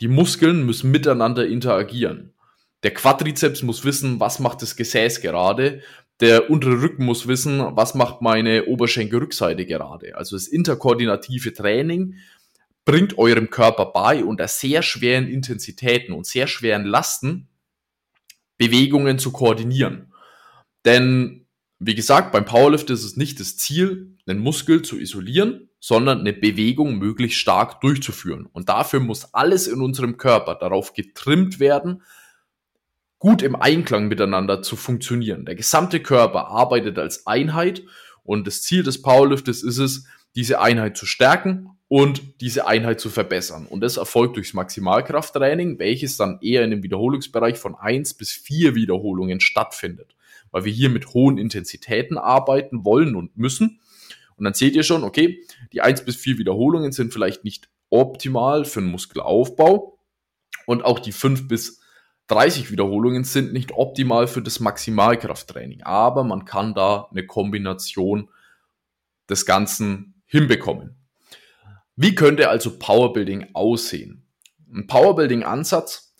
Die 0.00 0.08
Muskeln 0.08 0.66
müssen 0.66 0.90
miteinander 0.90 1.46
interagieren. 1.46 2.34
Der 2.82 2.92
Quadrizeps 2.92 3.62
muss 3.62 3.84
wissen, 3.84 4.20
was 4.20 4.38
macht 4.38 4.62
das 4.62 4.76
Gesäß 4.76 5.20
gerade. 5.20 5.82
Der 6.20 6.50
untere 6.50 6.82
Rücken 6.82 7.04
muss 7.04 7.26
wissen, 7.26 7.60
was 7.76 7.94
macht 7.94 8.22
meine 8.22 8.66
Oberschenkelrückseite 8.66 9.66
gerade. 9.66 10.16
Also 10.16 10.36
das 10.36 10.48
interkoordinative 10.48 11.52
Training 11.52 12.16
bringt 12.84 13.18
eurem 13.18 13.50
Körper 13.50 13.86
bei, 13.86 14.24
unter 14.24 14.48
sehr 14.48 14.82
schweren 14.82 15.28
Intensitäten 15.28 16.14
und 16.14 16.26
sehr 16.26 16.46
schweren 16.46 16.84
Lasten 16.84 17.48
Bewegungen 18.58 19.18
zu 19.18 19.32
koordinieren. 19.32 20.12
Denn 20.84 21.46
wie 21.78 21.94
gesagt, 21.94 22.32
beim 22.32 22.44
Powerlift 22.44 22.88
ist 22.90 23.04
es 23.04 23.16
nicht 23.16 23.40
das 23.40 23.56
Ziel, 23.56 24.16
einen 24.26 24.38
Muskel 24.38 24.82
zu 24.82 24.98
isolieren, 24.98 25.65
sondern 25.80 26.20
eine 26.20 26.32
Bewegung 26.32 26.98
möglichst 26.98 27.38
stark 27.38 27.80
durchzuführen. 27.80 28.46
Und 28.52 28.68
dafür 28.68 29.00
muss 29.00 29.34
alles 29.34 29.66
in 29.66 29.80
unserem 29.80 30.16
Körper 30.16 30.54
darauf 30.54 30.94
getrimmt 30.94 31.60
werden, 31.60 32.02
gut 33.18 33.42
im 33.42 33.56
Einklang 33.56 34.08
miteinander 34.08 34.62
zu 34.62 34.76
funktionieren. 34.76 35.46
Der 35.46 35.54
gesamte 35.54 36.00
Körper 36.00 36.48
arbeitet 36.48 36.98
als 36.98 37.26
Einheit 37.26 37.82
und 38.24 38.46
das 38.46 38.62
Ziel 38.62 38.82
des 38.82 39.02
Powerliftes 39.02 39.62
ist 39.62 39.78
es, 39.78 40.06
diese 40.34 40.60
Einheit 40.60 40.96
zu 40.96 41.06
stärken 41.06 41.70
und 41.88 42.40
diese 42.40 42.66
Einheit 42.66 43.00
zu 43.00 43.08
verbessern. 43.08 43.66
Und 43.66 43.80
das 43.80 43.96
erfolgt 43.96 44.36
durchs 44.36 44.52
Maximalkrafttraining, 44.52 45.78
welches 45.78 46.16
dann 46.16 46.38
eher 46.42 46.62
in 46.64 46.70
dem 46.70 46.82
Wiederholungsbereich 46.82 47.56
von 47.56 47.74
eins 47.74 48.12
bis 48.12 48.32
vier 48.32 48.74
Wiederholungen 48.74 49.40
stattfindet 49.40 50.16
weil 50.50 50.64
wir 50.64 50.72
hier 50.72 50.88
mit 50.88 51.12
hohen 51.12 51.38
Intensitäten 51.38 52.18
arbeiten 52.18 52.84
wollen 52.84 53.14
und 53.14 53.36
müssen. 53.36 53.80
Und 54.36 54.44
dann 54.44 54.54
seht 54.54 54.76
ihr 54.76 54.82
schon, 54.82 55.04
okay, 55.04 55.44
die 55.72 55.80
eins 55.80 56.04
bis 56.04 56.16
vier 56.16 56.38
Wiederholungen 56.38 56.92
sind 56.92 57.12
vielleicht 57.12 57.44
nicht 57.44 57.68
optimal 57.90 58.64
für 58.64 58.80
den 58.80 58.90
Muskelaufbau 58.90 59.98
und 60.66 60.84
auch 60.84 60.98
die 60.98 61.12
fünf 61.12 61.48
bis 61.48 61.80
30 62.28 62.70
Wiederholungen 62.70 63.24
sind 63.24 63.52
nicht 63.52 63.72
optimal 63.72 64.26
für 64.26 64.42
das 64.42 64.58
Maximalkrafttraining, 64.60 65.82
aber 65.84 66.24
man 66.24 66.44
kann 66.44 66.74
da 66.74 67.08
eine 67.10 67.24
Kombination 67.24 68.28
des 69.30 69.46
Ganzen 69.46 70.22
hinbekommen. 70.26 70.96
Wie 71.94 72.14
könnte 72.14 72.48
also 72.48 72.78
Powerbuilding 72.78 73.54
aussehen? 73.54 74.26
Ein 74.70 74.86
Powerbuilding-Ansatz 74.86 76.14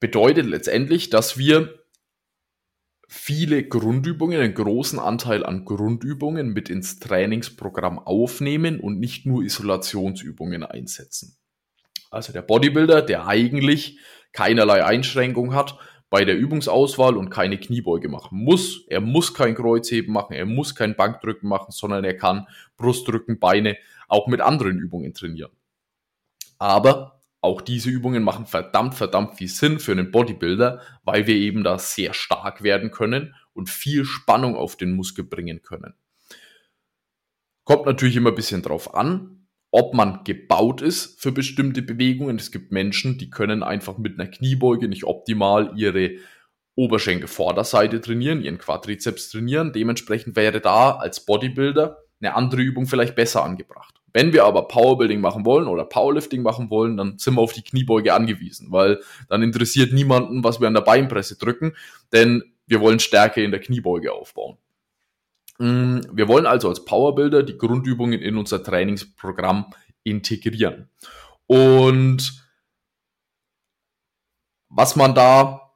bedeutet 0.00 0.46
letztendlich, 0.46 1.10
dass 1.10 1.38
wir 1.38 1.79
viele 3.12 3.64
Grundübungen, 3.64 4.40
einen 4.40 4.54
großen 4.54 5.00
Anteil 5.00 5.44
an 5.44 5.64
Grundübungen 5.64 6.52
mit 6.52 6.70
ins 6.70 7.00
Trainingsprogramm 7.00 7.98
aufnehmen 7.98 8.78
und 8.78 9.00
nicht 9.00 9.26
nur 9.26 9.42
Isolationsübungen 9.42 10.62
einsetzen. 10.62 11.36
Also 12.12 12.32
der 12.32 12.42
Bodybuilder, 12.42 13.02
der 13.02 13.26
eigentlich 13.26 13.98
keinerlei 14.32 14.84
Einschränkung 14.84 15.54
hat 15.56 15.76
bei 16.08 16.24
der 16.24 16.38
Übungsauswahl 16.38 17.16
und 17.16 17.30
keine 17.30 17.58
Kniebeuge 17.58 18.08
machen 18.08 18.38
muss. 18.38 18.86
Er 18.86 19.00
muss 19.00 19.34
kein 19.34 19.56
Kreuzheben 19.56 20.12
machen, 20.14 20.34
er 20.34 20.46
muss 20.46 20.76
kein 20.76 20.94
Bankdrücken 20.94 21.48
machen, 21.48 21.72
sondern 21.72 22.04
er 22.04 22.16
kann 22.16 22.46
Brustdrücken, 22.76 23.40
Beine 23.40 23.76
auch 24.06 24.28
mit 24.28 24.40
anderen 24.40 24.78
Übungen 24.78 25.14
trainieren. 25.14 25.50
Aber 26.58 27.19
auch 27.40 27.60
diese 27.62 27.90
Übungen 27.90 28.22
machen 28.22 28.46
verdammt, 28.46 28.94
verdammt 28.94 29.36
viel 29.36 29.48
Sinn 29.48 29.78
für 29.78 29.92
einen 29.92 30.10
Bodybuilder, 30.10 30.82
weil 31.04 31.26
wir 31.26 31.34
eben 31.34 31.64
da 31.64 31.78
sehr 31.78 32.12
stark 32.12 32.62
werden 32.62 32.90
können 32.90 33.34
und 33.54 33.70
viel 33.70 34.04
Spannung 34.04 34.56
auf 34.56 34.76
den 34.76 34.92
Muskel 34.92 35.24
bringen 35.24 35.62
können. 35.62 35.94
Kommt 37.64 37.86
natürlich 37.86 38.16
immer 38.16 38.30
ein 38.30 38.36
bisschen 38.36 38.62
drauf 38.62 38.94
an, 38.94 39.46
ob 39.70 39.94
man 39.94 40.24
gebaut 40.24 40.82
ist 40.82 41.20
für 41.20 41.32
bestimmte 41.32 41.82
Bewegungen. 41.82 42.36
Es 42.36 42.50
gibt 42.50 42.72
Menschen, 42.72 43.16
die 43.16 43.30
können 43.30 43.62
einfach 43.62 43.96
mit 43.96 44.18
einer 44.18 44.28
Kniebeuge 44.28 44.88
nicht 44.88 45.04
optimal 45.04 45.72
ihre 45.76 46.16
Oberschenkelvorderseite 46.74 48.00
trainieren, 48.00 48.42
ihren 48.42 48.58
Quadrizeps 48.58 49.30
trainieren. 49.30 49.72
Dementsprechend 49.72 50.36
wäre 50.36 50.60
da 50.60 50.92
als 50.92 51.24
Bodybuilder 51.24 51.98
eine 52.20 52.34
andere 52.34 52.62
Übung 52.62 52.86
vielleicht 52.86 53.14
besser 53.14 53.44
angebracht. 53.44 53.99
Wenn 54.12 54.32
wir 54.32 54.44
aber 54.44 54.68
Powerbuilding 54.68 55.20
machen 55.20 55.44
wollen 55.44 55.68
oder 55.68 55.84
Powerlifting 55.84 56.42
machen 56.42 56.70
wollen, 56.70 56.96
dann 56.96 57.18
sind 57.18 57.34
wir 57.34 57.42
auf 57.42 57.52
die 57.52 57.62
Kniebeuge 57.62 58.14
angewiesen, 58.14 58.70
weil 58.70 59.00
dann 59.28 59.42
interessiert 59.42 59.92
niemanden, 59.92 60.42
was 60.42 60.60
wir 60.60 60.68
an 60.68 60.74
der 60.74 60.80
Beinpresse 60.80 61.36
drücken, 61.36 61.74
denn 62.12 62.42
wir 62.66 62.80
wollen 62.80 63.00
Stärke 63.00 63.42
in 63.42 63.50
der 63.50 63.60
Kniebeuge 63.60 64.12
aufbauen. 64.12 64.56
Mm, 65.58 66.00
wir 66.12 66.28
wollen 66.28 66.46
also 66.46 66.68
als 66.68 66.84
Powerbuilder 66.84 67.42
die 67.42 67.58
Grundübungen 67.58 68.20
in 68.20 68.36
unser 68.36 68.62
Trainingsprogramm 68.62 69.74
integrieren. 70.02 70.88
Und 71.46 72.46
was 74.68 74.96
man 74.96 75.14
da 75.14 75.72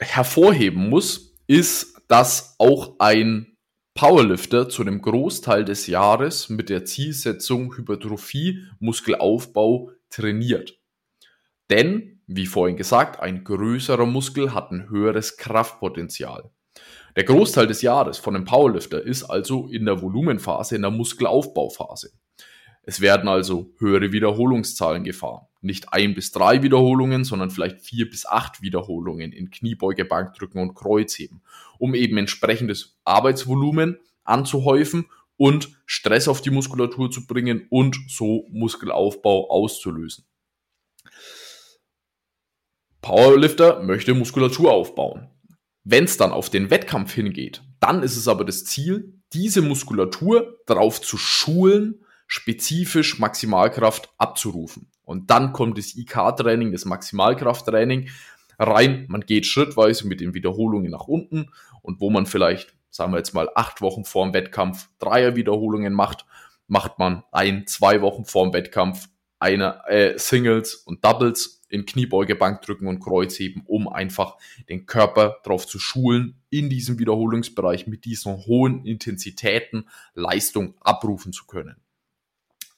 hervorheben 0.00 0.90
muss, 0.90 1.36
ist, 1.46 2.02
dass 2.08 2.56
auch 2.58 2.96
ein 2.98 3.53
Powerlifter 3.96 4.68
zu 4.68 4.82
einem 4.82 5.00
Großteil 5.00 5.64
des 5.64 5.86
Jahres 5.86 6.48
mit 6.48 6.68
der 6.68 6.84
Zielsetzung 6.84 7.76
Hypertrophie, 7.76 8.64
Muskelaufbau 8.80 9.92
trainiert. 10.10 10.80
Denn, 11.70 12.20
wie 12.26 12.46
vorhin 12.46 12.76
gesagt, 12.76 13.20
ein 13.20 13.44
größerer 13.44 14.04
Muskel 14.04 14.52
hat 14.52 14.72
ein 14.72 14.90
höheres 14.90 15.36
Kraftpotenzial. 15.36 16.50
Der 17.14 17.22
Großteil 17.22 17.68
des 17.68 17.82
Jahres 17.82 18.18
von 18.18 18.34
einem 18.34 18.44
Powerlifter 18.44 19.00
ist 19.00 19.22
also 19.22 19.68
in 19.68 19.84
der 19.84 20.02
Volumenphase, 20.02 20.74
in 20.74 20.82
der 20.82 20.90
Muskelaufbauphase. 20.90 22.10
Es 22.86 23.00
werden 23.00 23.28
also 23.28 23.72
höhere 23.78 24.12
Wiederholungszahlen 24.12 25.04
gefahren. 25.04 25.46
Nicht 25.60 25.92
ein 25.92 26.14
bis 26.14 26.32
drei 26.32 26.62
Wiederholungen, 26.62 27.24
sondern 27.24 27.50
vielleicht 27.50 27.80
vier 27.80 28.08
bis 28.08 28.26
acht 28.26 28.60
Wiederholungen 28.60 29.32
in 29.32 29.50
Kniebeuge, 29.50 30.04
Bankdrücken 30.04 30.60
und 30.60 30.74
Kreuzheben, 30.74 31.40
um 31.78 31.94
eben 31.94 32.18
entsprechendes 32.18 32.98
Arbeitsvolumen 33.04 33.98
anzuhäufen 34.24 35.06
und 35.36 35.70
Stress 35.86 36.28
auf 36.28 36.42
die 36.42 36.50
Muskulatur 36.50 37.10
zu 37.10 37.26
bringen 37.26 37.66
und 37.70 37.96
so 38.08 38.46
Muskelaufbau 38.50 39.50
auszulösen. 39.50 40.24
Powerlifter 43.00 43.82
möchte 43.82 44.14
Muskulatur 44.14 44.72
aufbauen. 44.72 45.28
Wenn 45.82 46.04
es 46.04 46.16
dann 46.16 46.32
auf 46.32 46.48
den 46.48 46.70
Wettkampf 46.70 47.12
hingeht, 47.12 47.62
dann 47.80 48.02
ist 48.02 48.16
es 48.16 48.28
aber 48.28 48.44
das 48.44 48.64
Ziel, 48.64 49.20
diese 49.34 49.60
Muskulatur 49.60 50.58
darauf 50.66 51.02
zu 51.02 51.18
schulen, 51.18 52.03
spezifisch 52.26 53.18
Maximalkraft 53.18 54.12
abzurufen. 54.18 54.90
Und 55.04 55.30
dann 55.30 55.52
kommt 55.52 55.78
das 55.78 55.94
IK-Training, 55.94 56.72
das 56.72 56.84
Maximalkrafttraining 56.84 58.08
rein. 58.58 59.06
Man 59.08 59.22
geht 59.22 59.46
schrittweise 59.46 60.06
mit 60.06 60.20
den 60.20 60.34
Wiederholungen 60.34 60.90
nach 60.90 61.06
unten 61.06 61.50
und 61.82 62.00
wo 62.00 62.10
man 62.10 62.26
vielleicht, 62.26 62.74
sagen 62.90 63.12
wir 63.12 63.18
jetzt 63.18 63.34
mal, 63.34 63.50
acht 63.54 63.80
Wochen 63.82 64.04
vor 64.04 64.24
dem 64.24 64.34
Wettkampf 64.34 64.88
Dreier 64.98 65.36
Wiederholungen 65.36 65.92
macht, 65.92 66.24
macht 66.66 66.98
man 66.98 67.24
ein, 67.32 67.66
zwei 67.66 68.00
Wochen 68.00 68.24
vor 68.24 68.44
dem 68.44 68.54
Wettkampf 68.54 69.08
eine 69.38 69.86
äh, 69.88 70.18
Singles 70.18 70.74
und 70.74 71.04
Doubles 71.04 71.62
in 71.68 71.84
Kniebeuge, 71.84 72.36
Bankdrücken 72.36 72.88
und 72.88 73.00
Kreuzheben, 73.00 73.62
um 73.66 73.88
einfach 73.88 74.38
den 74.68 74.86
Körper 74.86 75.40
darauf 75.42 75.66
zu 75.66 75.78
schulen, 75.78 76.40
in 76.48 76.70
diesem 76.70 76.98
Wiederholungsbereich 76.98 77.86
mit 77.86 78.04
diesen 78.04 78.46
hohen 78.46 78.86
Intensitäten 78.86 79.88
Leistung 80.14 80.74
abrufen 80.80 81.32
zu 81.32 81.46
können. 81.46 81.76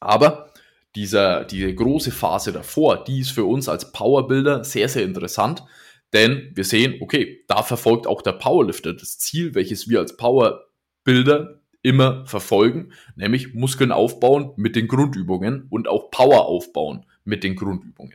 Aber 0.07 0.53
dieser, 0.95 1.45
diese 1.45 1.75
große 1.75 2.13
Phase 2.13 2.53
davor, 2.53 3.03
die 3.03 3.21
ist 3.21 3.33
für 3.33 3.45
uns 3.45 3.69
als 3.69 3.91
Powerbuilder 3.91 4.63
sehr, 4.63 4.89
sehr 4.89 5.03
interessant, 5.03 5.65
denn 6.13 6.53
wir 6.55 6.63
sehen, 6.63 6.99
okay, 7.01 7.45
da 7.49 7.65
verfolgt 7.65 8.07
auch 8.07 8.23
der 8.23 8.33
Powerlifter 8.33 8.95
das 8.95 9.19
Ziel, 9.19 9.57
welches 9.57 9.89
wir 9.89 9.99
als 9.99 10.17
Powerbuilder 10.17 11.61
immer 11.83 12.25
verfolgen, 12.27 12.93
nämlich 13.17 13.53
Muskeln 13.53 13.91
aufbauen 13.91 14.53
mit 14.57 14.77
den 14.77 14.87
Grundübungen 14.87 15.67
und 15.71 15.89
auch 15.89 16.13
Power 16.13 16.47
aufbauen 16.47 17.05
mit 17.25 17.43
den 17.43 17.57
Grundübungen. 17.57 18.15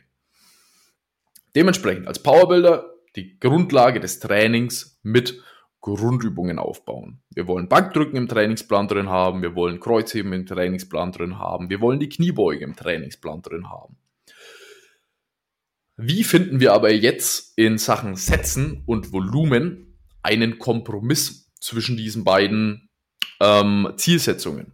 Dementsprechend 1.54 2.06
als 2.06 2.20
Powerbuilder 2.20 2.86
die 3.16 3.38
Grundlage 3.38 4.00
des 4.00 4.18
Trainings 4.18 4.98
mit 5.02 5.42
Grundübungen 5.82 6.58
aufbauen. 6.58 7.20
Wir 7.34 7.46
wollen 7.46 7.68
Bankdrücken 7.68 8.16
im 8.16 8.28
Trainingsplan 8.28 8.88
drin 8.88 9.10
haben, 9.10 9.42
wir 9.42 9.54
wollen 9.54 9.80
Kreuzheben 9.80 10.32
im 10.32 10.46
Trainingsplan 10.46 11.12
drin 11.12 11.38
haben, 11.38 11.68
wir 11.68 11.80
wollen 11.80 12.00
die 12.00 12.08
Kniebeuge 12.08 12.64
im 12.64 12.74
Trainingsplan 12.74 13.42
drin 13.42 13.68
haben. 13.68 13.96
Wie 15.96 16.24
finden 16.24 16.60
wir 16.60 16.72
aber 16.72 16.90
jetzt 16.92 17.58
in 17.58 17.76
Sachen 17.76 18.16
Sätzen 18.16 18.82
und 18.86 19.12
Volumen 19.12 19.98
einen 20.22 20.58
Kompromiss 20.58 21.52
zwischen 21.60 21.96
diesen 21.96 22.24
beiden 22.24 22.88
ähm, 23.40 23.92
Zielsetzungen. 23.96 24.72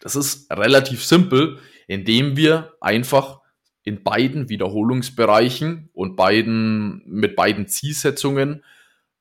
Das 0.00 0.16
ist 0.16 0.50
relativ 0.50 1.04
simpel, 1.04 1.58
indem 1.86 2.36
wir 2.36 2.74
einfach 2.80 3.40
in 3.84 4.02
beiden 4.02 4.48
Wiederholungsbereichen 4.48 5.90
und 5.92 6.16
beiden, 6.16 7.02
mit 7.06 7.34
beiden 7.34 7.66
Zielsetzungen 7.66 8.62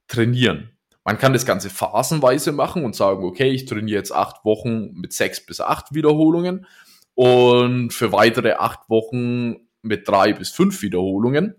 trainieren. 0.07 0.71
Man 1.03 1.17
kann 1.17 1.34
das 1.34 1.46
Ganze 1.46 1.70
phasenweise 1.70 2.51
machen 2.51 2.86
und 2.86 2.96
sagen, 2.96 3.24
okay, 3.24 3.50
ich 3.50 3.65
trainiere 3.65 3.98
jetzt 3.98 4.12
acht 4.12 4.46
Wochen 4.46 4.91
mit 4.93 5.13
sechs 5.13 5.43
bis 5.43 5.60
acht 5.60 5.93
Wiederholungen 5.93 6.67
und 7.15 7.91
für 7.91 8.12
weitere 8.12 8.53
acht 8.53 8.89
Wochen 8.89 9.67
mit 9.81 10.08
drei 10.08 10.34
bis 10.34 10.51
fünf 10.51 10.81
Wiederholungen. 10.81 11.55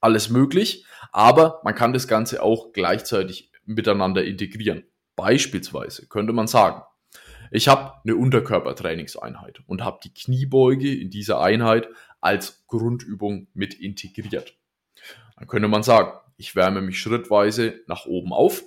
Alles 0.00 0.28
möglich, 0.28 0.84
aber 1.12 1.60
man 1.64 1.74
kann 1.74 1.94
das 1.94 2.06
Ganze 2.06 2.42
auch 2.42 2.72
gleichzeitig 2.72 3.50
miteinander 3.64 4.24
integrieren. 4.24 4.84
Beispielsweise 5.16 6.06
könnte 6.08 6.34
man 6.34 6.46
sagen, 6.46 6.82
ich 7.50 7.68
habe 7.68 7.94
eine 8.04 8.16
Unterkörpertrainingseinheit 8.16 9.60
und 9.66 9.84
habe 9.84 10.00
die 10.02 10.12
Kniebeuge 10.12 10.94
in 10.94 11.08
dieser 11.08 11.40
Einheit 11.40 11.88
als 12.20 12.64
Grundübung 12.66 13.48
mit 13.54 13.74
integriert. 13.74 14.54
Dann 15.36 15.46
könnte 15.46 15.68
man 15.68 15.82
sagen, 15.82 16.18
ich 16.36 16.56
wärme 16.56 16.80
mich 16.80 16.98
schrittweise 16.98 17.80
nach 17.86 18.06
oben 18.06 18.32
auf, 18.32 18.64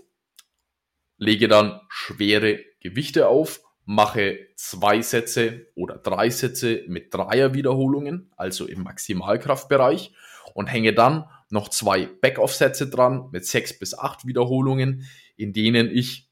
lege 1.18 1.48
dann 1.48 1.82
schwere 1.90 2.60
Gewichte 2.80 3.28
auf, 3.28 3.62
mache 3.86 4.40
zwei 4.56 5.02
Sätze 5.02 5.68
oder 5.76 5.98
drei 5.98 6.30
Sätze 6.30 6.84
mit 6.88 7.14
Dreierwiederholungen, 7.14 8.32
also 8.36 8.68
im 8.68 8.84
Maximalkraftbereich 8.84 10.14
und 10.54 10.68
hänge 10.68 10.94
dann 10.94 11.26
noch 11.50 11.70
zwei 11.70 12.06
Backoff-Sätze 12.06 12.90
dran 12.90 13.30
mit 13.32 13.46
sechs 13.46 13.78
bis 13.78 13.98
acht 13.98 14.26
Wiederholungen, 14.26 15.08
in 15.38 15.54
denen 15.54 15.90
ich 15.90 16.30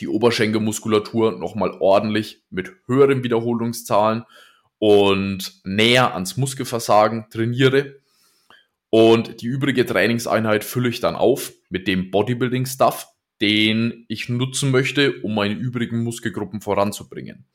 die 0.00 0.08
Oberschenkelmuskulatur 0.08 1.38
nochmal 1.38 1.78
ordentlich 1.80 2.42
mit 2.50 2.72
höheren 2.86 3.24
Wiederholungszahlen 3.24 4.24
und 4.78 5.60
näher 5.64 6.12
ans 6.14 6.36
Muskelversagen 6.36 7.26
trainiere. 7.30 8.00
Und 8.90 9.40
die 9.40 9.46
übrige 9.46 9.84
Trainingseinheit 9.84 10.64
fülle 10.64 10.88
ich 10.88 11.00
dann 11.00 11.16
auf 11.16 11.52
mit 11.68 11.88
dem 11.88 12.10
Bodybuilding-Stuff, 12.10 13.06
den 13.40 14.06
ich 14.08 14.28
nutzen 14.28 14.70
möchte, 14.70 15.20
um 15.22 15.34
meine 15.34 15.54
übrigen 15.54 16.02
Muskelgruppen 16.02 16.60
voranzubringen. 16.60 17.46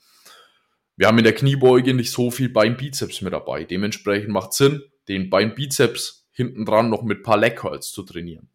Wir 0.98 1.08
haben 1.08 1.18
in 1.18 1.24
der 1.24 1.34
Kniebeuge 1.34 1.94
nicht 1.94 2.12
so 2.12 2.30
viel 2.30 2.50
Beinbizeps 2.50 3.22
mit 3.22 3.34
dabei. 3.34 3.64
Dementsprechend 3.64 4.30
macht 4.30 4.54
Sinn, 4.54 4.84
den 5.08 5.30
Beinbizeps 5.30 6.28
hinten 6.32 6.66
dran 6.66 6.90
noch 6.90 7.04
mit 7.04 7.24
paar 7.24 7.38
Leg 7.38 7.56
Curls 7.56 7.92
zu 7.92 8.04
trainieren. 8.04 8.50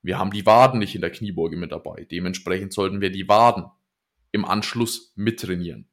Wir 0.00 0.18
haben 0.18 0.30
die 0.30 0.46
Waden 0.46 0.78
nicht 0.80 0.94
in 0.94 1.00
der 1.00 1.10
Kniebeuge 1.10 1.56
mit 1.56 1.70
dabei. 1.70 2.06
Dementsprechend 2.10 2.72
sollten 2.72 3.00
wir 3.00 3.10
die 3.10 3.28
Waden 3.28 3.66
im 4.32 4.44
Anschluss 4.44 5.12
mittrainieren. 5.16 5.88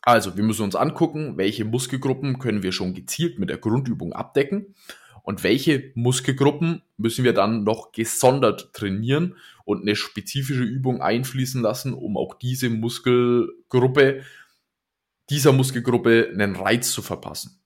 Also, 0.00 0.36
wir 0.36 0.44
müssen 0.44 0.62
uns 0.62 0.76
angucken, 0.76 1.38
welche 1.38 1.64
Muskelgruppen 1.64 2.38
können 2.38 2.62
wir 2.62 2.72
schon 2.72 2.94
gezielt 2.94 3.38
mit 3.38 3.48
der 3.48 3.58
Grundübung 3.58 4.12
abdecken 4.12 4.74
und 5.24 5.42
welche 5.42 5.90
Muskelgruppen 5.94 6.82
müssen 6.98 7.24
wir 7.24 7.32
dann 7.32 7.64
noch 7.64 7.92
gesondert 7.92 8.74
trainieren 8.74 9.36
und 9.64 9.80
eine 9.80 9.96
spezifische 9.96 10.62
Übung 10.62 11.00
einfließen 11.00 11.62
lassen, 11.62 11.94
um 11.94 12.18
auch 12.18 12.34
diese 12.34 12.68
Muskelgruppe, 12.68 14.22
dieser 15.30 15.52
Muskelgruppe 15.52 16.30
einen 16.30 16.54
Reiz 16.54 16.92
zu 16.92 17.00
verpassen. 17.00 17.58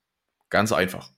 Ganz 0.51 0.73
einfach. 0.73 1.11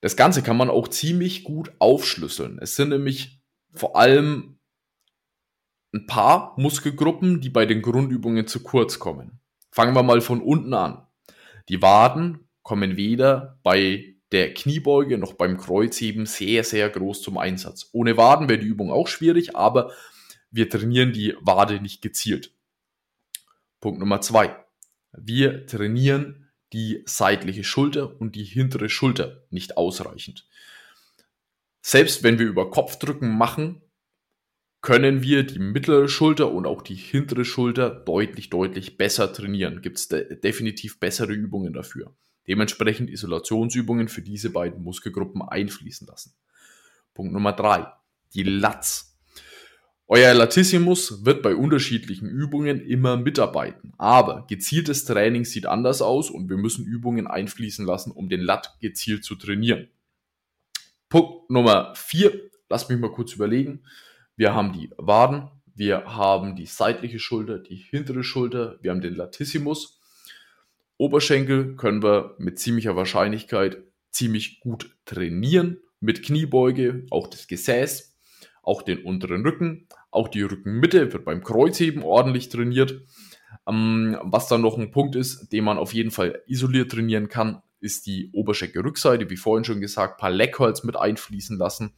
Das 0.00 0.16
Ganze 0.16 0.42
kann 0.42 0.56
man 0.56 0.70
auch 0.70 0.88
ziemlich 0.88 1.44
gut 1.44 1.70
aufschlüsseln. 1.78 2.58
Es 2.58 2.74
sind 2.74 2.88
nämlich 2.88 3.42
vor 3.74 3.96
allem 3.96 4.58
ein 5.92 6.06
paar 6.06 6.54
Muskelgruppen, 6.56 7.42
die 7.42 7.50
bei 7.50 7.66
den 7.66 7.82
Grundübungen 7.82 8.46
zu 8.46 8.62
kurz 8.62 8.98
kommen. 8.98 9.40
Fangen 9.70 9.94
wir 9.94 10.02
mal 10.02 10.22
von 10.22 10.40
unten 10.40 10.72
an. 10.72 11.06
Die 11.68 11.82
Waden 11.82 12.48
kommen 12.62 12.96
weder 12.96 13.58
bei 13.62 14.11
der 14.32 14.54
Kniebeuge 14.54 15.18
noch 15.18 15.34
beim 15.34 15.58
Kreuzheben 15.58 16.26
sehr, 16.26 16.64
sehr 16.64 16.88
groß 16.88 17.22
zum 17.22 17.38
Einsatz. 17.38 17.90
Ohne 17.92 18.16
Waden 18.16 18.48
wäre 18.48 18.58
die 18.58 18.66
Übung 18.66 18.90
auch 18.90 19.06
schwierig, 19.06 19.54
aber 19.54 19.92
wir 20.50 20.68
trainieren 20.68 21.12
die 21.12 21.34
Wade 21.40 21.80
nicht 21.80 22.02
gezielt. 22.02 22.52
Punkt 23.80 24.00
Nummer 24.00 24.20
zwei. 24.20 24.56
Wir 25.12 25.66
trainieren 25.66 26.50
die 26.72 27.02
seitliche 27.04 27.64
Schulter 27.64 28.20
und 28.20 28.34
die 28.34 28.44
hintere 28.44 28.88
Schulter 28.88 29.44
nicht 29.50 29.76
ausreichend. 29.76 30.46
Selbst 31.82 32.22
wenn 32.22 32.38
wir 32.38 32.46
über 32.46 32.70
Kopfdrücken 32.70 33.36
machen, 33.36 33.82
können 34.80 35.22
wir 35.22 35.44
die 35.44 35.58
mittlere 35.58 36.08
Schulter 36.08 36.50
und 36.52 36.66
auch 36.66 36.82
die 36.82 36.94
hintere 36.94 37.44
Schulter 37.44 37.90
deutlich, 37.90 38.50
deutlich 38.50 38.96
besser 38.96 39.32
trainieren. 39.32 39.82
Gibt 39.82 39.98
es 39.98 40.08
de 40.08 40.40
definitiv 40.40 40.98
bessere 40.98 41.32
Übungen 41.32 41.72
dafür. 41.72 42.14
Dementsprechend 42.48 43.10
Isolationsübungen 43.10 44.08
für 44.08 44.22
diese 44.22 44.50
beiden 44.50 44.82
Muskelgruppen 44.82 45.42
einfließen 45.42 46.06
lassen. 46.06 46.34
Punkt 47.14 47.32
Nummer 47.32 47.52
drei: 47.52 47.86
Die 48.34 48.42
Latz. 48.42 49.12
Euer 50.08 50.34
Latissimus 50.34 51.24
wird 51.24 51.42
bei 51.42 51.54
unterschiedlichen 51.54 52.28
Übungen 52.28 52.84
immer 52.84 53.16
mitarbeiten, 53.16 53.94
aber 53.96 54.44
gezieltes 54.46 55.06
Training 55.06 55.46
sieht 55.46 55.64
anders 55.64 56.02
aus 56.02 56.28
und 56.28 56.50
wir 56.50 56.58
müssen 56.58 56.84
Übungen 56.84 57.26
einfließen 57.26 57.86
lassen, 57.86 58.10
um 58.10 58.28
den 58.28 58.42
Lat 58.42 58.76
gezielt 58.80 59.24
zu 59.24 59.36
trainieren. 59.36 59.88
Punkt 61.08 61.48
Nummer 61.48 61.94
4, 61.94 62.50
lasst 62.68 62.90
mich 62.90 62.98
mal 62.98 63.12
kurz 63.12 63.32
überlegen. 63.32 63.84
Wir 64.36 64.54
haben 64.54 64.72
die 64.72 64.90
Waden, 64.98 65.48
wir 65.74 66.04
haben 66.04 66.56
die 66.56 66.66
seitliche 66.66 67.18
Schulter, 67.18 67.58
die 67.58 67.76
hintere 67.76 68.24
Schulter, 68.24 68.78
wir 68.82 68.90
haben 68.90 69.00
den 69.00 69.14
Latissimus. 69.14 70.01
Oberschenkel 71.02 71.76
können 71.76 72.02
wir 72.02 72.36
mit 72.38 72.58
ziemlicher 72.58 72.94
Wahrscheinlichkeit 72.94 73.82
ziemlich 74.10 74.60
gut 74.60 74.96
trainieren, 75.04 75.78
mit 76.00 76.22
Kniebeuge, 76.22 77.06
auch 77.10 77.26
das 77.26 77.46
Gesäß 77.48 78.12
auch 78.62 78.82
den 78.82 79.04
unteren 79.04 79.42
Rücken, 79.42 79.88
auch 80.10 80.28
die 80.28 80.42
Rückenmitte 80.42 81.12
wird 81.12 81.24
beim 81.24 81.42
Kreuzheben 81.42 82.02
ordentlich 82.02 82.48
trainiert. 82.48 83.02
Ähm, 83.66 84.16
was 84.22 84.48
dann 84.48 84.60
noch 84.60 84.78
ein 84.78 84.92
Punkt 84.92 85.16
ist, 85.16 85.48
den 85.52 85.64
man 85.64 85.78
auf 85.78 85.92
jeden 85.92 86.10
Fall 86.10 86.42
isoliert 86.46 86.92
trainieren 86.92 87.28
kann, 87.28 87.62
ist 87.80 88.06
die 88.06 88.30
Oberschenkelrückseite, 88.32 89.28
wie 89.28 89.36
vorhin 89.36 89.64
schon 89.64 89.80
gesagt, 89.80 90.20
paar 90.20 90.30
Leckholz 90.30 90.84
mit 90.84 90.96
einfließen 90.96 91.58
lassen. 91.58 91.94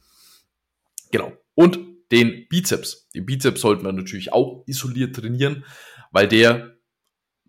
Genau. 1.11 1.31
Und 1.53 1.79
den 2.11 2.47
Bizeps. 2.49 3.09
Den 3.13 3.25
Bizeps 3.25 3.61
sollten 3.61 3.85
wir 3.85 3.93
natürlich 3.93 4.33
auch 4.33 4.63
isoliert 4.65 5.15
trainieren, 5.15 5.63
weil 6.11 6.27
der 6.27 6.77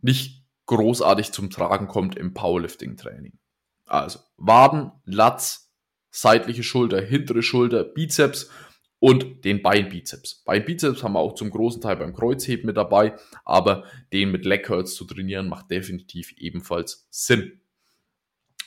nicht 0.03 0.36
großartig 0.67 1.33
zum 1.33 1.51
Tragen 1.51 1.89
kommt 1.89 2.17
im 2.17 2.35
Powerlifting-Training. 2.35 3.39
Also 3.87 4.19
Waden, 4.37 4.93
Latz, 5.05 5.73
seitliche 6.11 6.63
Schulter, 6.63 7.01
hintere 7.01 7.43
Schulter, 7.43 7.85
Bizeps 7.85 8.51
und 8.99 9.45
den 9.45 9.63
Beinbizeps. 9.63 10.43
Beinbizeps 10.45 11.03
haben 11.03 11.13
wir 11.13 11.21
auch 11.21 11.35
zum 11.35 11.51
großen 11.51 11.81
Teil 11.81 11.97
beim 11.97 12.15
Kreuzheben 12.15 12.67
mit 12.67 12.77
dabei, 12.77 13.15
aber 13.45 13.85
den 14.13 14.31
mit 14.31 14.45
Leg 14.45 14.65
Curls 14.65 14.95
zu 14.95 15.05
trainieren 15.05 15.49
macht 15.49 15.71
definitiv 15.71 16.33
ebenfalls 16.39 17.07
Sinn. 17.11 17.61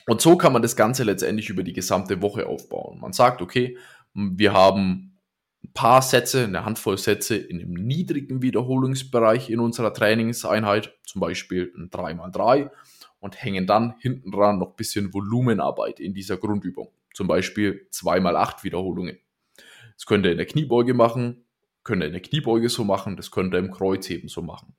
Und 0.06 0.22
so 0.22 0.38
kann 0.38 0.54
man 0.54 0.62
das 0.62 0.76
Ganze 0.76 1.04
letztendlich 1.04 1.50
über 1.50 1.64
die 1.64 1.74
gesamte 1.74 2.22
Woche 2.22 2.48
aufbauen. 2.48 3.00
Man 3.00 3.14
sagt, 3.14 3.42
okay, 3.42 3.78
wir 4.14 4.54
haben 4.54 5.19
ein 5.64 5.74
paar 5.74 6.02
Sätze, 6.02 6.46
eine 6.46 6.66
Handvoll 6.66 6.98
Sätze 6.98 7.36
in 7.36 7.60
einem 7.60 7.74
niedrigen 7.74 8.42
Wiederholungsbereich 8.42 9.50
in 9.50 9.60
unserer 9.60 9.94
Trainingseinheit, 9.94 10.94
zum 11.06 11.22
Beispiel 11.22 11.74
ein 11.76 11.90
3x3 11.90 12.70
und 13.20 13.42
hängen 13.42 13.68
dann 13.68 13.96
hinten 14.00 14.32
dran 14.32 14.60
noch 14.60 14.70
ein 14.70 14.76
bisschen 14.76 15.14
Volumenarbeit 15.14 16.00
in 16.00 16.14
dieser 16.14 16.38
Grundübung. 16.38 16.90
Zum 17.14 17.28
Beispiel 17.28 17.88
2x8 17.92 18.64
Wiederholungen. 18.64 19.18
Das 19.96 20.06
könnt 20.06 20.26
ihr 20.26 20.32
in 20.32 20.38
der 20.38 20.46
Kniebeuge 20.46 20.94
machen, 20.94 21.44
könnt 21.84 22.04
ihr 22.04 22.08
in 22.08 22.14
der 22.14 22.22
Kniebeuge 22.22 22.70
so 22.70 22.86
machen, 22.86 23.18
das 23.18 23.32
könnt 23.32 23.54
ihr 23.54 23.60
im 23.60 23.72
Kreuzheben 23.72 24.30
so 24.30 24.42
machen. 24.42 24.76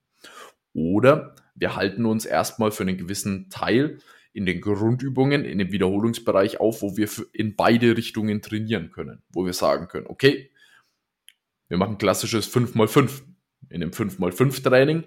Oder 0.72 1.34
wir 1.54 1.76
halten 1.76 2.06
uns 2.06 2.24
erstmal 2.24 2.70
für 2.70 2.84
einen 2.84 2.96
gewissen 2.96 3.50
Teil 3.50 3.98
in 4.32 4.46
den 4.46 4.60
Grundübungen, 4.60 5.44
in 5.44 5.58
dem 5.58 5.72
Wiederholungsbereich 5.72 6.60
auf, 6.60 6.82
wo 6.82 6.96
wir 6.96 7.08
in 7.32 7.56
beide 7.56 7.96
Richtungen 7.96 8.40
trainieren 8.40 8.90
können, 8.90 9.22
wo 9.30 9.44
wir 9.44 9.52
sagen 9.52 9.88
können, 9.88 10.06
okay, 10.06 10.50
wir 11.70 11.78
machen 11.78 11.98
klassisches 11.98 12.52
5x5. 12.52 13.22
In 13.70 13.80
dem 13.80 13.92
5x5 13.92 14.62
Training 14.62 15.04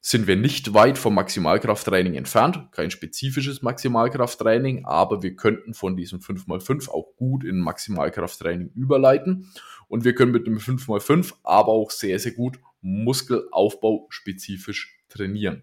sind 0.00 0.26
wir 0.26 0.36
nicht 0.36 0.72
weit 0.72 0.96
vom 0.96 1.14
Maximalkrafttraining 1.14 2.14
entfernt, 2.14 2.68
kein 2.72 2.90
spezifisches 2.90 3.62
Maximalkrafttraining, 3.62 4.86
aber 4.86 5.22
wir 5.22 5.36
könnten 5.36 5.74
von 5.74 5.96
diesem 5.96 6.20
5x5 6.20 6.88
auch 6.88 7.14
gut 7.16 7.44
in 7.44 7.58
Maximalkrafttraining 7.58 8.70
überleiten 8.74 9.52
und 9.88 10.04
wir 10.04 10.14
können 10.14 10.32
mit 10.32 10.46
dem 10.46 10.58
5x5 10.58 11.34
aber 11.42 11.68
auch 11.68 11.90
sehr, 11.90 12.18
sehr 12.18 12.32
gut 12.32 12.58
Muskelaufbau 12.80 14.06
spezifisch 14.08 14.98
trainieren. 15.08 15.62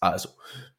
Also, 0.00 0.30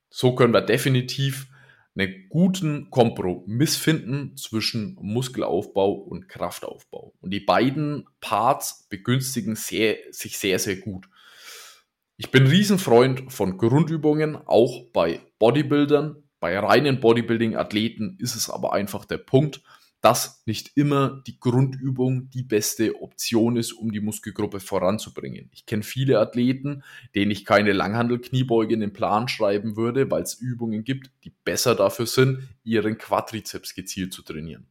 so 0.10 0.34
können 0.34 0.54
wir 0.54 0.62
definitiv 0.62 1.48
einen 1.98 2.30
guten 2.30 2.90
Kompromiss 2.90 3.76
finden 3.76 4.36
zwischen 4.38 4.98
Muskelaufbau 5.02 5.92
und 5.92 6.30
Kraftaufbau. 6.30 7.14
Und 7.22 7.32
die 7.32 7.40
beiden 7.40 8.06
Parts 8.22 8.88
begünstigen 8.90 9.56
sehr, 9.56 9.98
sich 10.12 10.38
sehr, 10.38 10.60
sehr 10.60 10.78
gut. 10.78 11.10
Ich 12.18 12.32
bin 12.32 12.48
Riesenfreund 12.48 13.32
von 13.32 13.58
Grundübungen, 13.58 14.36
auch 14.36 14.86
bei 14.92 15.22
Bodybuildern. 15.40 16.24
Bei 16.40 16.58
reinen 16.58 17.00
Bodybuilding-Athleten 17.00 18.18
ist 18.20 18.36
es 18.36 18.50
aber 18.50 18.74
einfach 18.74 19.06
der 19.06 19.18
Punkt, 19.18 19.62
dass 20.08 20.42
nicht 20.46 20.78
immer 20.78 21.22
die 21.28 21.38
Grundübung 21.38 22.30
die 22.30 22.44
beste 22.44 23.02
Option 23.02 23.58
ist, 23.58 23.74
um 23.74 23.92
die 23.92 24.00
Muskelgruppe 24.00 24.62
voranzubringen. 24.62 25.50
Ich 25.52 25.66
kenne 25.66 25.84
viele 25.84 26.20
Athleten, 26.20 26.86
denen 27.14 27.30
ich 27.30 27.44
keine 27.44 27.74
Langhandel-Kniebeuge 27.74 28.74
in 28.74 28.80
den 28.80 28.94
Plan 28.94 29.28
schreiben 29.28 29.76
würde, 29.76 30.10
weil 30.10 30.24
es 30.24 30.36
Übungen 30.36 30.86
gibt, 30.86 31.12
die 31.26 31.34
besser 31.44 31.76
dafür 31.76 32.06
sind, 32.06 32.48
ihren 32.64 32.98
Quadrizeps 32.98 33.76
gezielt 33.76 34.14
zu 34.14 34.22
trainieren. 34.22 34.68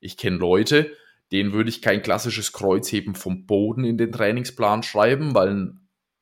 Ich 0.00 0.16
kenne 0.16 0.38
Leute, 0.38 0.90
denen 1.30 1.52
würde 1.52 1.68
ich 1.68 1.82
kein 1.82 2.00
klassisches 2.00 2.52
Kreuzheben 2.52 3.14
vom 3.14 3.44
Boden 3.44 3.84
in 3.84 3.98
den 3.98 4.12
Trainingsplan 4.12 4.82
schreiben, 4.82 5.34
weil 5.34 5.50
ein 5.50 5.80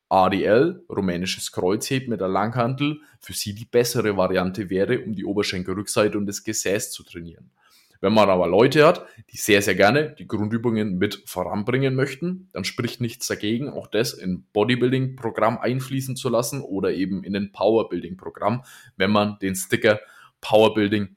ADL, 0.09 0.83
rumänisches 0.89 1.53
Kreuzheben 1.53 2.09
mit 2.09 2.19
der 2.19 2.27
Langhandel, 2.27 2.99
für 3.21 3.31
sie 3.31 3.55
die 3.55 3.63
bessere 3.63 4.17
Variante 4.17 4.69
wäre, 4.69 4.99
um 4.99 5.15
die 5.15 5.23
Oberschenkelrückseite 5.23 6.17
und 6.17 6.25
das 6.25 6.43
Gesäß 6.43 6.91
zu 6.91 7.03
trainieren. 7.03 7.51
Wenn 8.01 8.13
man 8.13 8.29
aber 8.29 8.47
Leute 8.47 8.87
hat, 8.87 9.05
die 9.31 9.37
sehr, 9.37 9.61
sehr 9.61 9.75
gerne 9.75 10.15
die 10.17 10.27
Grundübungen 10.27 10.97
mit 10.97 11.23
voranbringen 11.25 11.95
möchten, 11.95 12.49
dann 12.53 12.63
spricht 12.63 13.01
nichts 13.01 13.27
dagegen, 13.27 13.69
auch 13.69 13.87
das 13.87 14.13
in 14.13 14.45
Bodybuilding-Programm 14.53 15.57
einfließen 15.57 16.15
zu 16.15 16.29
lassen 16.29 16.61
oder 16.61 16.93
eben 16.93 17.23
in 17.23 17.35
ein 17.35 17.51
Powerbuilding-Programm, 17.51 18.63
wenn 18.95 19.11
man 19.11 19.37
den 19.39 19.55
Sticker 19.55 19.99
Powerbuilding 20.41 21.15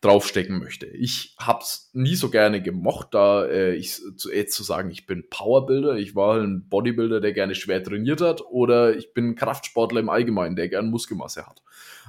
draufstecken 0.00 0.58
möchte. 0.60 0.86
Ich 0.86 1.34
habe 1.38 1.60
es 1.62 1.90
nie 1.92 2.14
so 2.14 2.30
gerne 2.30 2.62
gemocht, 2.62 3.08
da 3.12 3.44
äh, 3.46 3.74
ich 3.74 4.00
zu, 4.16 4.32
jetzt 4.32 4.54
zu 4.54 4.62
sagen, 4.62 4.90
ich 4.90 5.06
bin 5.06 5.28
Powerbuilder, 5.28 5.96
ich 5.96 6.14
war 6.14 6.40
ein 6.40 6.68
Bodybuilder, 6.68 7.20
der 7.20 7.32
gerne 7.32 7.56
schwer 7.56 7.82
trainiert 7.82 8.20
hat, 8.20 8.42
oder 8.42 8.96
ich 8.96 9.12
bin 9.12 9.34
Kraftsportler 9.34 10.00
im 10.00 10.08
Allgemeinen, 10.08 10.54
der 10.54 10.68
gerne 10.68 10.88
Muskelmasse 10.88 11.46
hat. 11.46 11.62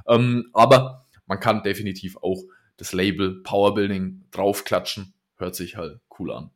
Ähm, 0.07 0.49
aber 0.53 1.07
man 1.25 1.39
kann 1.39 1.63
definitiv 1.63 2.17
auch 2.17 2.43
das 2.79 2.93
Label 2.93 3.41
Powerbuilding 3.43 4.25
draufklatschen. 4.31 5.13
Hört 5.37 5.55
sich 5.55 5.75
halt 5.75 5.99
cool 6.17 6.31
an. 6.31 6.51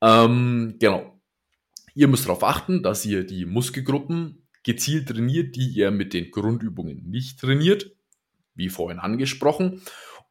Ähm, 0.00 0.76
genau. 0.78 1.20
Ihr 1.94 2.08
müsst 2.08 2.24
darauf 2.24 2.42
achten, 2.42 2.82
dass 2.82 3.04
ihr 3.04 3.24
die 3.24 3.44
Muskelgruppen 3.44 4.46
gezielt 4.62 5.08
trainiert, 5.08 5.56
die 5.56 5.68
ihr 5.68 5.90
mit 5.90 6.14
den 6.14 6.30
Grundübungen 6.30 7.08
nicht 7.08 7.38
trainiert, 7.38 7.90
wie 8.54 8.70
vorhin 8.70 8.98
angesprochen, 8.98 9.82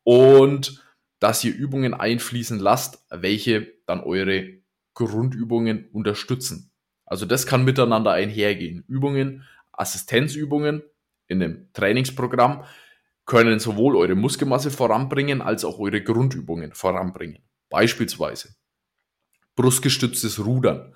und 0.04 0.84
dass 1.20 1.44
ihr 1.44 1.54
Übungen 1.54 1.94
einfließen 1.94 2.60
lasst, 2.60 3.06
welche 3.12 3.72
dann 3.86 4.02
eure 4.02 4.48
Grundübungen 4.96 5.88
unterstützen. 5.92 6.72
Also 7.06 7.28
das 7.28 7.46
kann 7.46 7.64
miteinander 7.64 8.12
einhergehen. 8.12 8.84
Übungen, 8.88 9.44
Assistenzübungen 9.72 10.82
in 11.28 11.44
einem 11.44 11.68
Trainingsprogramm 11.74 12.64
können 13.32 13.60
sowohl 13.60 13.96
eure 13.96 14.16
Muskelmasse 14.16 14.72
voranbringen 14.72 15.42
als 15.42 15.64
auch 15.64 15.80
eure 15.80 16.04
Grundübungen 16.04 16.74
voranbringen. 16.74 17.40
Beispielsweise 17.70 18.56
brustgestütztes 19.56 20.46
Rudern. 20.46 20.94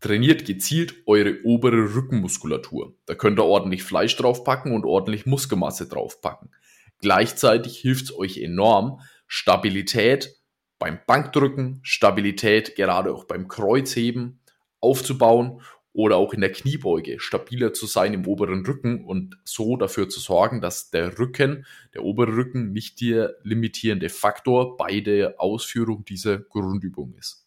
Trainiert 0.00 0.46
gezielt 0.46 0.94
eure 1.06 1.42
obere 1.44 1.94
Rückenmuskulatur. 1.94 2.96
Da 3.04 3.14
könnt 3.14 3.38
ihr 3.38 3.44
ordentlich 3.44 3.82
Fleisch 3.82 4.16
draufpacken 4.16 4.72
und 4.72 4.86
ordentlich 4.86 5.26
Muskelmasse 5.26 5.86
draufpacken. 5.86 6.54
Gleichzeitig 7.00 7.76
hilft 7.76 8.04
es 8.04 8.16
euch 8.16 8.38
enorm, 8.38 9.02
Stabilität 9.26 10.34
beim 10.78 11.00
Bankdrücken, 11.06 11.80
Stabilität 11.82 12.76
gerade 12.76 13.12
auch 13.12 13.24
beim 13.24 13.46
Kreuzheben 13.46 14.40
aufzubauen 14.80 15.60
oder 15.94 16.16
auch 16.16 16.34
in 16.34 16.40
der 16.40 16.52
Kniebeuge 16.52 17.20
stabiler 17.20 17.72
zu 17.72 17.86
sein 17.86 18.12
im 18.12 18.26
oberen 18.26 18.66
Rücken 18.66 19.04
und 19.04 19.38
so 19.44 19.76
dafür 19.76 20.08
zu 20.08 20.18
sorgen, 20.18 20.60
dass 20.60 20.90
der 20.90 21.18
Rücken, 21.18 21.66
der 21.94 22.04
obere 22.04 22.36
Rücken 22.36 22.72
nicht 22.72 23.00
der 23.00 23.36
limitierende 23.44 24.08
Faktor 24.08 24.76
bei 24.76 25.00
der 25.00 25.40
Ausführung 25.40 26.04
dieser 26.04 26.38
Grundübung 26.38 27.14
ist. 27.14 27.46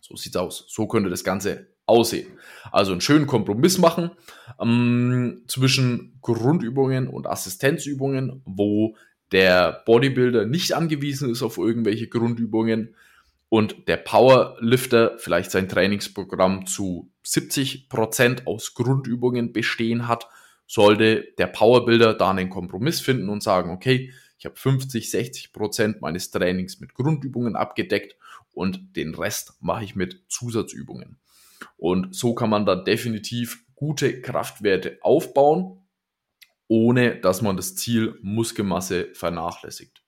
So 0.00 0.16
sieht's 0.16 0.36
aus. 0.36 0.66
So 0.68 0.88
könnte 0.88 1.08
das 1.08 1.22
Ganze 1.22 1.68
aussehen. 1.86 2.26
Also 2.72 2.90
einen 2.90 3.00
schönen 3.00 3.28
Kompromiss 3.28 3.78
machen 3.78 4.10
ähm, 4.60 5.44
zwischen 5.46 6.18
Grundübungen 6.20 7.06
und 7.06 7.28
Assistenzübungen, 7.28 8.42
wo 8.44 8.96
der 9.30 9.82
Bodybuilder 9.86 10.46
nicht 10.46 10.72
angewiesen 10.72 11.30
ist 11.30 11.42
auf 11.42 11.58
irgendwelche 11.58 12.08
Grundübungen, 12.08 12.96
und 13.48 13.88
der 13.88 13.96
Powerlifter 13.96 15.18
vielleicht 15.18 15.50
sein 15.50 15.68
Trainingsprogramm 15.68 16.66
zu 16.66 17.12
70 17.22 17.88
Prozent 17.88 18.46
aus 18.46 18.74
Grundübungen 18.74 19.52
bestehen 19.52 20.08
hat, 20.08 20.28
sollte 20.66 21.28
der 21.38 21.46
Powerbuilder 21.46 22.14
da 22.14 22.30
einen 22.30 22.50
Kompromiss 22.50 23.00
finden 23.00 23.28
und 23.28 23.42
sagen, 23.42 23.70
okay, 23.70 24.12
ich 24.38 24.44
habe 24.44 24.56
50, 24.56 25.10
60 25.10 25.52
Prozent 25.52 26.00
meines 26.02 26.30
Trainings 26.30 26.80
mit 26.80 26.94
Grundübungen 26.94 27.56
abgedeckt 27.56 28.16
und 28.52 28.96
den 28.96 29.14
Rest 29.14 29.54
mache 29.60 29.84
ich 29.84 29.96
mit 29.96 30.24
Zusatzübungen. 30.28 31.18
Und 31.76 32.14
so 32.14 32.34
kann 32.34 32.50
man 32.50 32.66
da 32.66 32.74
definitiv 32.74 33.64
gute 33.74 34.20
Kraftwerte 34.20 34.98
aufbauen, 35.02 35.86
ohne 36.68 37.20
dass 37.20 37.42
man 37.42 37.56
das 37.56 37.76
Ziel 37.76 38.18
Muskelmasse 38.22 39.08
vernachlässigt. 39.14 40.02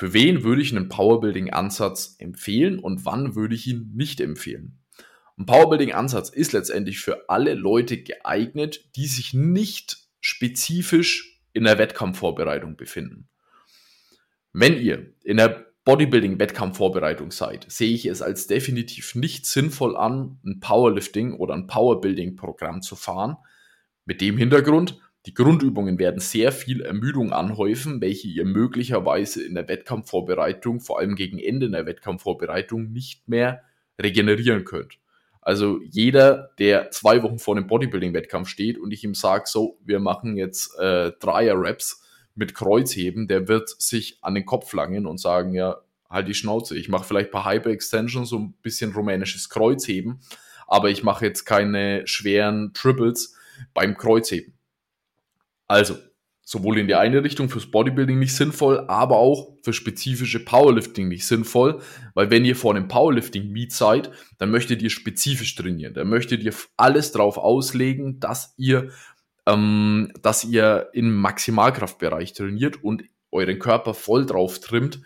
Für 0.00 0.14
wen 0.14 0.44
würde 0.44 0.62
ich 0.62 0.74
einen 0.74 0.88
Powerbuilding-Ansatz 0.88 2.16
empfehlen 2.18 2.78
und 2.78 3.04
wann 3.04 3.34
würde 3.34 3.54
ich 3.54 3.66
ihn 3.66 3.92
nicht 3.94 4.22
empfehlen? 4.22 4.78
Ein 5.36 5.44
Powerbuilding-Ansatz 5.44 6.30
ist 6.30 6.52
letztendlich 6.54 7.00
für 7.00 7.28
alle 7.28 7.52
Leute 7.52 8.02
geeignet, 8.02 8.96
die 8.96 9.04
sich 9.04 9.34
nicht 9.34 9.98
spezifisch 10.22 11.42
in 11.52 11.64
der 11.64 11.76
Wettkampfvorbereitung 11.76 12.78
befinden. 12.78 13.28
Wenn 14.54 14.80
ihr 14.80 15.12
in 15.22 15.36
der 15.36 15.66
Bodybuilding-Wettkampfvorbereitung 15.84 17.30
seid, 17.30 17.70
sehe 17.70 17.92
ich 17.92 18.06
es 18.06 18.22
als 18.22 18.46
definitiv 18.46 19.14
nicht 19.14 19.44
sinnvoll 19.44 19.98
an, 19.98 20.40
ein 20.46 20.60
Powerlifting 20.60 21.34
oder 21.34 21.52
ein 21.52 21.66
Powerbuilding-Programm 21.66 22.80
zu 22.80 22.96
fahren. 22.96 23.36
Mit 24.06 24.22
dem 24.22 24.38
Hintergrund, 24.38 24.98
die 25.26 25.34
Grundübungen 25.34 25.98
werden 25.98 26.20
sehr 26.20 26.50
viel 26.50 26.80
Ermüdung 26.80 27.32
anhäufen, 27.32 28.00
welche 28.00 28.28
ihr 28.28 28.46
möglicherweise 28.46 29.44
in 29.44 29.54
der 29.54 29.68
Wettkampfvorbereitung, 29.68 30.80
vor 30.80 30.98
allem 30.98 31.14
gegen 31.14 31.38
Ende 31.38 31.70
der 31.70 31.84
Wettkampfvorbereitung, 31.84 32.90
nicht 32.90 33.28
mehr 33.28 33.62
regenerieren 34.00 34.64
könnt. 34.64 34.98
Also 35.42 35.80
jeder, 35.82 36.50
der 36.58 36.90
zwei 36.90 37.22
Wochen 37.22 37.38
vor 37.38 37.56
einem 37.56 37.66
Bodybuilding-Wettkampf 37.66 38.48
steht 38.48 38.78
und 38.78 38.92
ich 38.92 39.04
ihm 39.04 39.14
sage, 39.14 39.44
so, 39.46 39.78
wir 39.84 39.98
machen 39.98 40.36
jetzt 40.36 40.78
äh, 40.78 41.12
Dreier-Raps 41.18 42.02
mit 42.34 42.54
Kreuzheben, 42.54 43.26
der 43.26 43.48
wird 43.48 43.68
sich 43.68 44.18
an 44.22 44.34
den 44.34 44.46
Kopf 44.46 44.72
langen 44.72 45.06
und 45.06 45.18
sagen, 45.18 45.54
ja, 45.54 45.78
halt 46.08 46.28
die 46.28 46.34
Schnauze. 46.34 46.76
Ich 46.76 46.88
mache 46.88 47.04
vielleicht 47.04 47.28
ein 47.28 47.32
paar 47.32 47.50
Hyper-Extensions, 47.50 48.28
so 48.28 48.38
ein 48.38 48.54
bisschen 48.62 48.92
rumänisches 48.92 49.48
Kreuzheben, 49.48 50.20
aber 50.66 50.90
ich 50.90 51.02
mache 51.02 51.26
jetzt 51.26 51.44
keine 51.44 52.06
schweren 52.06 52.72
Triples 52.74 53.34
beim 53.74 53.96
Kreuzheben. 53.96 54.54
Also, 55.70 55.98
sowohl 56.42 56.78
in 56.78 56.88
die 56.88 56.96
eine 56.96 57.22
Richtung 57.22 57.48
fürs 57.48 57.70
Bodybuilding 57.70 58.18
nicht 58.18 58.34
sinnvoll, 58.34 58.86
aber 58.88 59.18
auch 59.18 59.56
für 59.62 59.72
spezifische 59.72 60.44
Powerlifting 60.44 61.06
nicht 61.06 61.24
sinnvoll, 61.24 61.80
weil 62.14 62.28
wenn 62.28 62.44
ihr 62.44 62.56
vor 62.56 62.74
einem 62.74 62.88
Powerlifting-Meet 62.88 63.72
seid, 63.72 64.10
dann 64.38 64.50
möchtet 64.50 64.82
ihr 64.82 64.90
spezifisch 64.90 65.54
trainieren. 65.54 65.94
Dann 65.94 66.08
möchtet 66.08 66.42
ihr 66.42 66.52
alles 66.76 67.12
drauf 67.12 67.38
auslegen, 67.38 68.18
dass 68.18 68.52
ihr, 68.56 68.90
ähm, 69.46 70.12
dass 70.22 70.42
ihr 70.42 70.88
im 70.92 71.14
Maximalkraftbereich 71.14 72.32
trainiert 72.32 72.82
und 72.82 73.04
euren 73.30 73.60
Körper 73.60 73.94
voll 73.94 74.26
drauf 74.26 74.58
trimmt, 74.58 75.00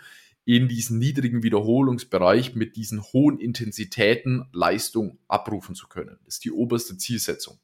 in 0.46 0.66
diesen 0.66 0.98
niedrigen 0.98 1.42
Wiederholungsbereich 1.42 2.54
mit 2.54 2.76
diesen 2.76 3.02
hohen 3.02 3.38
Intensitäten 3.38 4.48
Leistung 4.54 5.18
abrufen 5.28 5.74
zu 5.74 5.88
können. 5.88 6.16
Das 6.24 6.36
ist 6.36 6.44
die 6.46 6.52
oberste 6.52 6.96
Zielsetzung. 6.96 7.58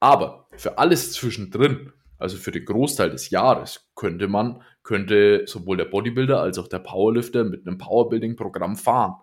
Aber 0.00 0.48
für 0.58 0.76
alles 0.76 1.12
zwischendrin, 1.12 1.94
also 2.18 2.36
für 2.36 2.50
den 2.50 2.64
Großteil 2.64 3.10
des 3.10 3.30
Jahres 3.30 3.88
könnte 3.94 4.28
man, 4.28 4.62
könnte 4.82 5.44
sowohl 5.46 5.76
der 5.76 5.84
Bodybuilder 5.86 6.40
als 6.40 6.58
auch 6.58 6.68
der 6.68 6.78
Powerlifter 6.78 7.44
mit 7.44 7.66
einem 7.66 7.78
Powerbuilding-Programm 7.78 8.76
fahren. 8.76 9.16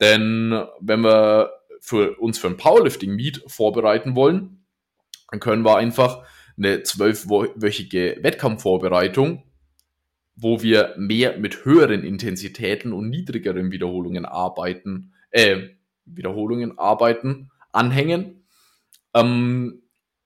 Denn 0.00 0.64
wenn 0.80 1.00
wir 1.02 1.50
für 1.80 2.16
uns 2.18 2.38
für 2.38 2.48
ein 2.48 2.56
Powerlifting-Meet 2.56 3.44
vorbereiten 3.46 4.14
wollen, 4.14 4.64
dann 5.30 5.40
können 5.40 5.64
wir 5.64 5.76
einfach 5.76 6.24
eine 6.56 6.82
zwölfwöchige 6.82 8.18
Wettkampfvorbereitung, 8.22 9.44
wo 10.36 10.62
wir 10.62 10.94
mehr 10.96 11.38
mit 11.38 11.64
höheren 11.64 12.02
Intensitäten 12.02 12.92
und 12.92 13.10
niedrigeren 13.10 13.72
Wiederholungen 13.72 14.24
arbeiten, 14.24 15.12
äh, 15.30 15.68
Wiederholungen 16.04 16.78
arbeiten, 16.78 17.50
anhängen. 17.72 18.44
Ähm, 19.14 19.79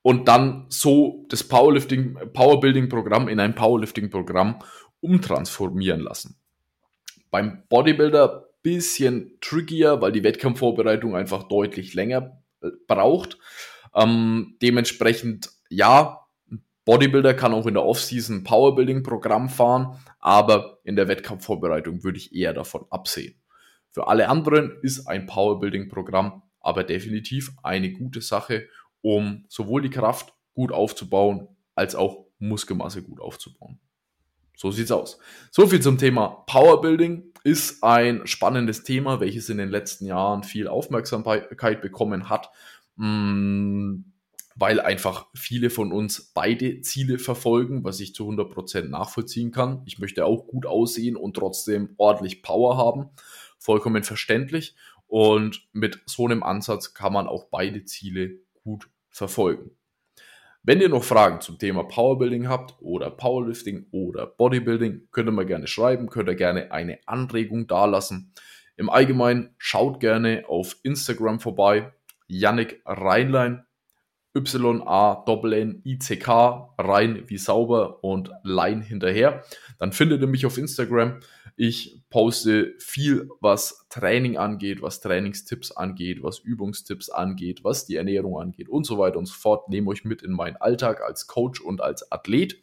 und 0.05 0.29
dann 0.29 0.67
so 0.69 1.25
das 1.31 1.43
Powerlifting, 1.43 2.19
Powerbuilding-Programm 2.35 3.27
in 3.27 3.41
ein 3.41 3.55
Powerlifting-Programm 3.55 4.59
umtransformieren 5.01 6.01
lassen. 6.01 6.39
Beim 7.31 7.63
Bodybuilder 7.71 8.51
bisschen 8.63 9.39
trickier, 9.41 10.03
weil 10.03 10.13
die 10.13 10.23
Wettkampfvorbereitung 10.23 11.17
einfach 11.17 11.45
deutlich 11.45 11.95
länger 11.95 12.43
äh, 12.61 12.69
braucht. 12.87 13.39
Ähm, 13.95 14.57
dementsprechend, 14.61 15.51
ja, 15.71 16.21
Bodybuilder 16.85 17.33
kann 17.33 17.55
auch 17.55 17.67
in 17.67 17.75
der 17.75 17.87
Offseason 17.87 18.37
ein 18.37 18.45
Powerbuilding-Programm 18.45 19.49
fahren, 19.49 19.99
aber 20.19 20.81
in 20.85 20.97
der 20.97 21.09
Wettkampfvorbereitung 21.09 22.05
würde 22.05 22.19
ich 22.19 22.35
eher 22.35 22.53
davon 22.53 22.85
absehen. 22.91 23.41
Für 23.91 24.09
alle 24.09 24.29
anderen 24.29 24.77
ist 24.83 25.07
ein 25.07 25.25
Powerbuilding-Programm 25.25 26.43
aber 26.65 26.83
definitiv 26.83 27.53
eine 27.63 27.93
gute 27.93 28.23
Sache 28.23 28.69
um 29.05 29.45
sowohl 29.49 29.83
die 29.83 29.91
Kraft 29.91 30.33
gut 30.55 30.73
aufzubauen, 30.73 31.49
als 31.75 31.95
auch 31.95 32.25
Muskelmasse 32.39 33.03
gut 33.03 33.21
aufzubauen. 33.21 33.79
So 34.57 34.71
sieht's 34.71 34.91
aus. 34.91 35.19
So 35.51 35.67
viel 35.67 35.81
zum 35.81 35.99
Thema 35.99 36.29
Powerbuilding 36.47 37.23
ist 37.43 37.85
ein 37.85 38.27
spannendes 38.27 38.83
Thema, 38.83 39.21
welches 39.21 39.51
in 39.51 39.59
den 39.59 39.69
letzten 39.69 40.07
Jahren 40.07 40.43
viel 40.43 40.69
Aufmerksamkeit 40.69 41.83
bekommen 41.83 42.31
hat, 42.31 42.51
mm, 42.97 43.97
weil 44.57 44.81
einfach 44.81 45.27
viele 45.35 45.69
von 45.69 45.93
uns 45.93 46.33
beide 46.33 46.81
Ziele 46.81 47.19
verfolgen, 47.19 47.85
was 47.85 48.01
ich 48.01 48.15
zu 48.15 48.27
100% 48.27 48.89
nachvollziehen 48.89 49.51
kann. 49.51 49.83
Ich 49.85 49.99
möchte 49.99 50.25
auch 50.25 50.47
gut 50.47 50.65
aussehen 50.65 51.17
und 51.17 51.37
trotzdem 51.37 51.91
ordentlich 51.99 52.43
Power 52.43 52.79
haben. 52.79 53.11
Vollkommen 53.59 54.03
verständlich. 54.03 54.77
Und 55.09 55.69
mit 55.73 56.01
so 56.07 56.25
einem 56.25 56.43
Ansatz 56.43 56.95
kann 56.95 57.13
man 57.13 57.27
auch 57.27 57.49
beide 57.51 57.85
Ziele 57.85 58.39
gut 58.63 58.89
verfolgen. 59.15 59.71
Wenn 60.65 60.81
ihr 60.81 60.89
noch 60.89 61.05
Fragen 61.05 61.41
zum 61.41 61.59
Thema 61.59 61.85
Powerbuilding 61.85 62.49
habt 62.49 62.75
oder 62.81 63.11
Powerlifting 63.11 63.87
oder 63.91 64.27
Bodybuilding, 64.27 65.09
könnt 65.13 65.29
ihr 65.29 65.33
mir 65.33 65.47
gerne 65.47 65.67
schreiben, 65.67 66.09
könnt 66.09 66.29
ihr 66.29 66.35
gerne 66.35 66.73
eine 66.73 66.99
Anregung 67.07 67.67
dalassen. 67.67 68.33
Im 68.77 68.91
Allgemeinen 68.91 69.55
schaut 69.59 70.01
gerne 70.01 70.45
auf 70.49 70.77
Instagram 70.83 71.39
vorbei. 71.39 71.93
Yannick 72.27 72.81
Reinlein, 72.87 73.65
Y-A-N-N-I-C-K, 74.37 74.75
rein 76.79 77.23
wie 77.27 77.39
sauber 77.39 78.03
und 78.03 78.33
Line 78.43 78.83
hinterher. 78.83 79.45
Dann 79.79 79.93
findet 79.93 80.21
ihr 80.21 80.27
mich 80.27 80.47
auf 80.47 80.59
Instagram. 80.59 81.21
Ich 81.57 82.03
poste 82.11 82.75
viel, 82.79 83.29
was 83.41 83.87
Training 83.91 84.37
angeht, 84.37 84.83
was 84.83 85.01
Trainingstipps 85.01 85.73
angeht, 85.73 86.23
was 86.23 86.39
Übungstipps 86.39 87.11
angeht, 87.11 87.65
was 87.65 87.87
die 87.87 87.97
Ernährung 87.97 88.41
angeht 88.41 88.69
und 88.69 88.85
so 88.85 88.99
weiter 88.99 89.19
und 89.19 89.27
so 89.27 89.35
fort. 89.35 89.69
Nehme 89.69 89.91
euch 89.91 90.05
mit 90.05 90.23
in 90.23 90.33
meinen 90.33 90.57
Alltag 90.57 91.03
als 91.03 91.27
Coach 91.27 91.61
und 91.61 91.81
als 91.81 92.11
Athlet. 92.11 92.63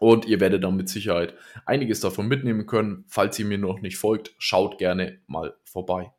Und 0.00 0.26
ihr 0.26 0.38
werdet 0.40 0.62
dann 0.62 0.76
mit 0.76 0.88
Sicherheit 0.88 1.34
einiges 1.66 2.00
davon 2.00 2.28
mitnehmen 2.28 2.66
können. 2.66 3.04
Falls 3.08 3.38
ihr 3.38 3.46
mir 3.46 3.58
noch 3.58 3.80
nicht 3.80 3.96
folgt, 3.96 4.34
schaut 4.38 4.78
gerne 4.78 5.20
mal 5.26 5.56
vorbei. 5.64 6.12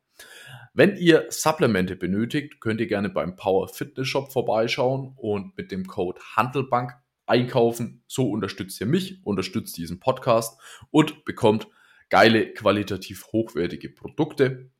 Wenn 0.74 0.96
ihr 0.96 1.26
Supplemente 1.30 1.96
benötigt, 1.96 2.60
könnt 2.60 2.80
ihr 2.80 2.86
gerne 2.86 3.08
beim 3.08 3.36
Power 3.36 3.68
Fitness 3.68 4.06
Shop 4.06 4.32
vorbeischauen 4.32 5.14
und 5.16 5.56
mit 5.56 5.72
dem 5.72 5.86
Code 5.86 6.20
Handelbank 6.36 6.92
einkaufen. 7.30 8.02
So 8.06 8.30
unterstützt 8.30 8.80
ihr 8.80 8.86
mich, 8.86 9.24
unterstützt 9.24 9.76
diesen 9.76 10.00
Podcast 10.00 10.60
und 10.90 11.24
bekommt 11.24 11.68
geile, 12.10 12.52
qualitativ 12.52 13.26
hochwertige 13.32 13.88
Produkte. 13.88 14.70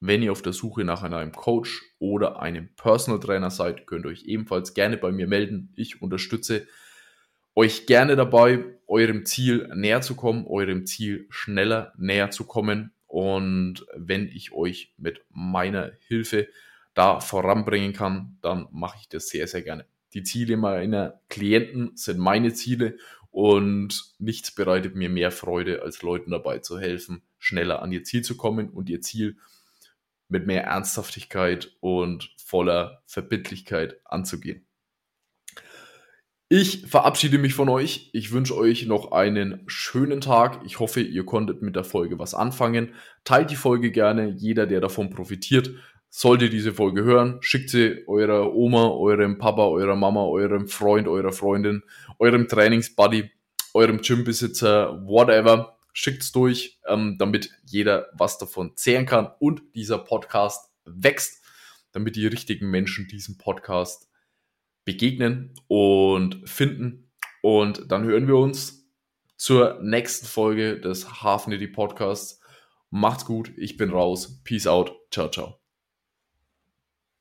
Wenn 0.00 0.22
ihr 0.22 0.32
auf 0.32 0.42
der 0.42 0.52
Suche 0.52 0.84
nach 0.84 1.02
einem 1.02 1.32
Coach 1.32 1.82
oder 1.98 2.40
einem 2.40 2.74
Personal 2.76 3.20
Trainer 3.20 3.50
seid, 3.50 3.86
könnt 3.86 4.04
ihr 4.04 4.10
euch 4.10 4.24
ebenfalls 4.24 4.74
gerne 4.74 4.96
bei 4.96 5.12
mir 5.12 5.26
melden. 5.26 5.72
Ich 5.76 6.02
unterstütze 6.02 6.66
euch 7.54 7.86
gerne 7.86 8.16
dabei, 8.16 8.64
eurem 8.86 9.24
Ziel 9.24 9.68
näher 9.74 10.00
zu 10.02 10.14
kommen, 10.14 10.46
eurem 10.46 10.86
Ziel 10.86 11.26
schneller 11.30 11.92
näher 11.96 12.30
zu 12.30 12.44
kommen 12.44 12.92
und 13.06 13.86
wenn 13.94 14.26
ich 14.26 14.52
euch 14.52 14.94
mit 14.96 15.22
meiner 15.28 15.92
Hilfe 16.08 16.48
da 16.94 17.20
voranbringen 17.20 17.92
kann, 17.92 18.38
dann 18.40 18.68
mache 18.72 18.98
ich 19.00 19.08
das 19.08 19.28
sehr, 19.28 19.46
sehr 19.46 19.62
gerne. 19.62 19.86
Die 20.14 20.22
Ziele 20.22 20.56
meiner 20.56 21.20
Klienten 21.28 21.96
sind 21.96 22.18
meine 22.18 22.52
Ziele 22.52 22.96
und 23.30 24.14
nichts 24.18 24.54
bereitet 24.54 24.94
mir 24.94 25.08
mehr 25.08 25.30
Freude, 25.30 25.82
als 25.82 26.02
Leuten 26.02 26.30
dabei 26.30 26.58
zu 26.58 26.78
helfen, 26.78 27.22
schneller 27.38 27.82
an 27.82 27.92
ihr 27.92 28.04
Ziel 28.04 28.22
zu 28.22 28.36
kommen 28.36 28.68
und 28.68 28.90
ihr 28.90 29.00
Ziel 29.00 29.38
mit 30.28 30.46
mehr 30.46 30.64
Ernsthaftigkeit 30.64 31.76
und 31.80 32.34
voller 32.36 33.02
Verbindlichkeit 33.06 34.00
anzugehen. 34.04 34.66
Ich 36.54 36.86
verabschiede 36.86 37.38
mich 37.38 37.54
von 37.54 37.70
euch. 37.70 38.10
Ich 38.12 38.30
wünsche 38.30 38.54
euch 38.54 38.84
noch 38.84 39.12
einen 39.12 39.62
schönen 39.68 40.20
Tag. 40.20 40.60
Ich 40.66 40.80
hoffe, 40.80 41.00
ihr 41.00 41.24
konntet 41.24 41.62
mit 41.62 41.76
der 41.76 41.84
Folge 41.84 42.18
was 42.18 42.34
anfangen. 42.34 42.92
Teilt 43.24 43.50
die 43.50 43.56
Folge 43.56 43.90
gerne. 43.90 44.28
Jeder, 44.28 44.66
der 44.66 44.82
davon 44.82 45.08
profitiert, 45.08 45.70
sollte 46.14 46.50
diese 46.50 46.74
Folge 46.74 47.04
hören. 47.04 47.38
Schickt 47.40 47.70
sie 47.70 48.04
eurer 48.06 48.54
Oma, 48.54 48.90
eurem 48.90 49.38
Papa, 49.38 49.64
eurer 49.64 49.96
Mama, 49.96 50.24
eurem 50.24 50.68
Freund, 50.68 51.08
eurer 51.08 51.32
Freundin, 51.32 51.82
eurem 52.18 52.46
Trainingsbuddy, 52.46 53.30
eurem 53.72 54.02
Gymbesitzer, 54.02 55.02
whatever. 55.06 55.78
Schickt's 55.94 56.30
durch, 56.30 56.78
ähm, 56.86 57.16
damit 57.18 57.50
jeder 57.64 58.10
was 58.12 58.36
davon 58.36 58.76
zehren 58.76 59.06
kann 59.06 59.30
und 59.40 59.62
dieser 59.74 59.98
Podcast 59.98 60.70
wächst, 60.84 61.42
damit 61.92 62.16
die 62.16 62.26
richtigen 62.26 62.70
Menschen 62.70 63.08
diesen 63.08 63.38
Podcast 63.38 64.10
begegnen 64.84 65.54
und 65.66 66.46
finden. 66.48 67.10
Und 67.40 67.90
dann 67.90 68.04
hören 68.04 68.28
wir 68.28 68.36
uns 68.36 68.86
zur 69.36 69.80
nächsten 69.82 70.26
Folge 70.26 70.78
des 70.78 71.22
Hafnity 71.22 71.68
Podcasts. 71.68 72.38
Macht's 72.90 73.24
gut, 73.24 73.50
ich 73.56 73.78
bin 73.78 73.90
raus. 73.90 74.42
Peace 74.44 74.66
out. 74.66 74.94
Ciao, 75.10 75.30
ciao. 75.30 75.61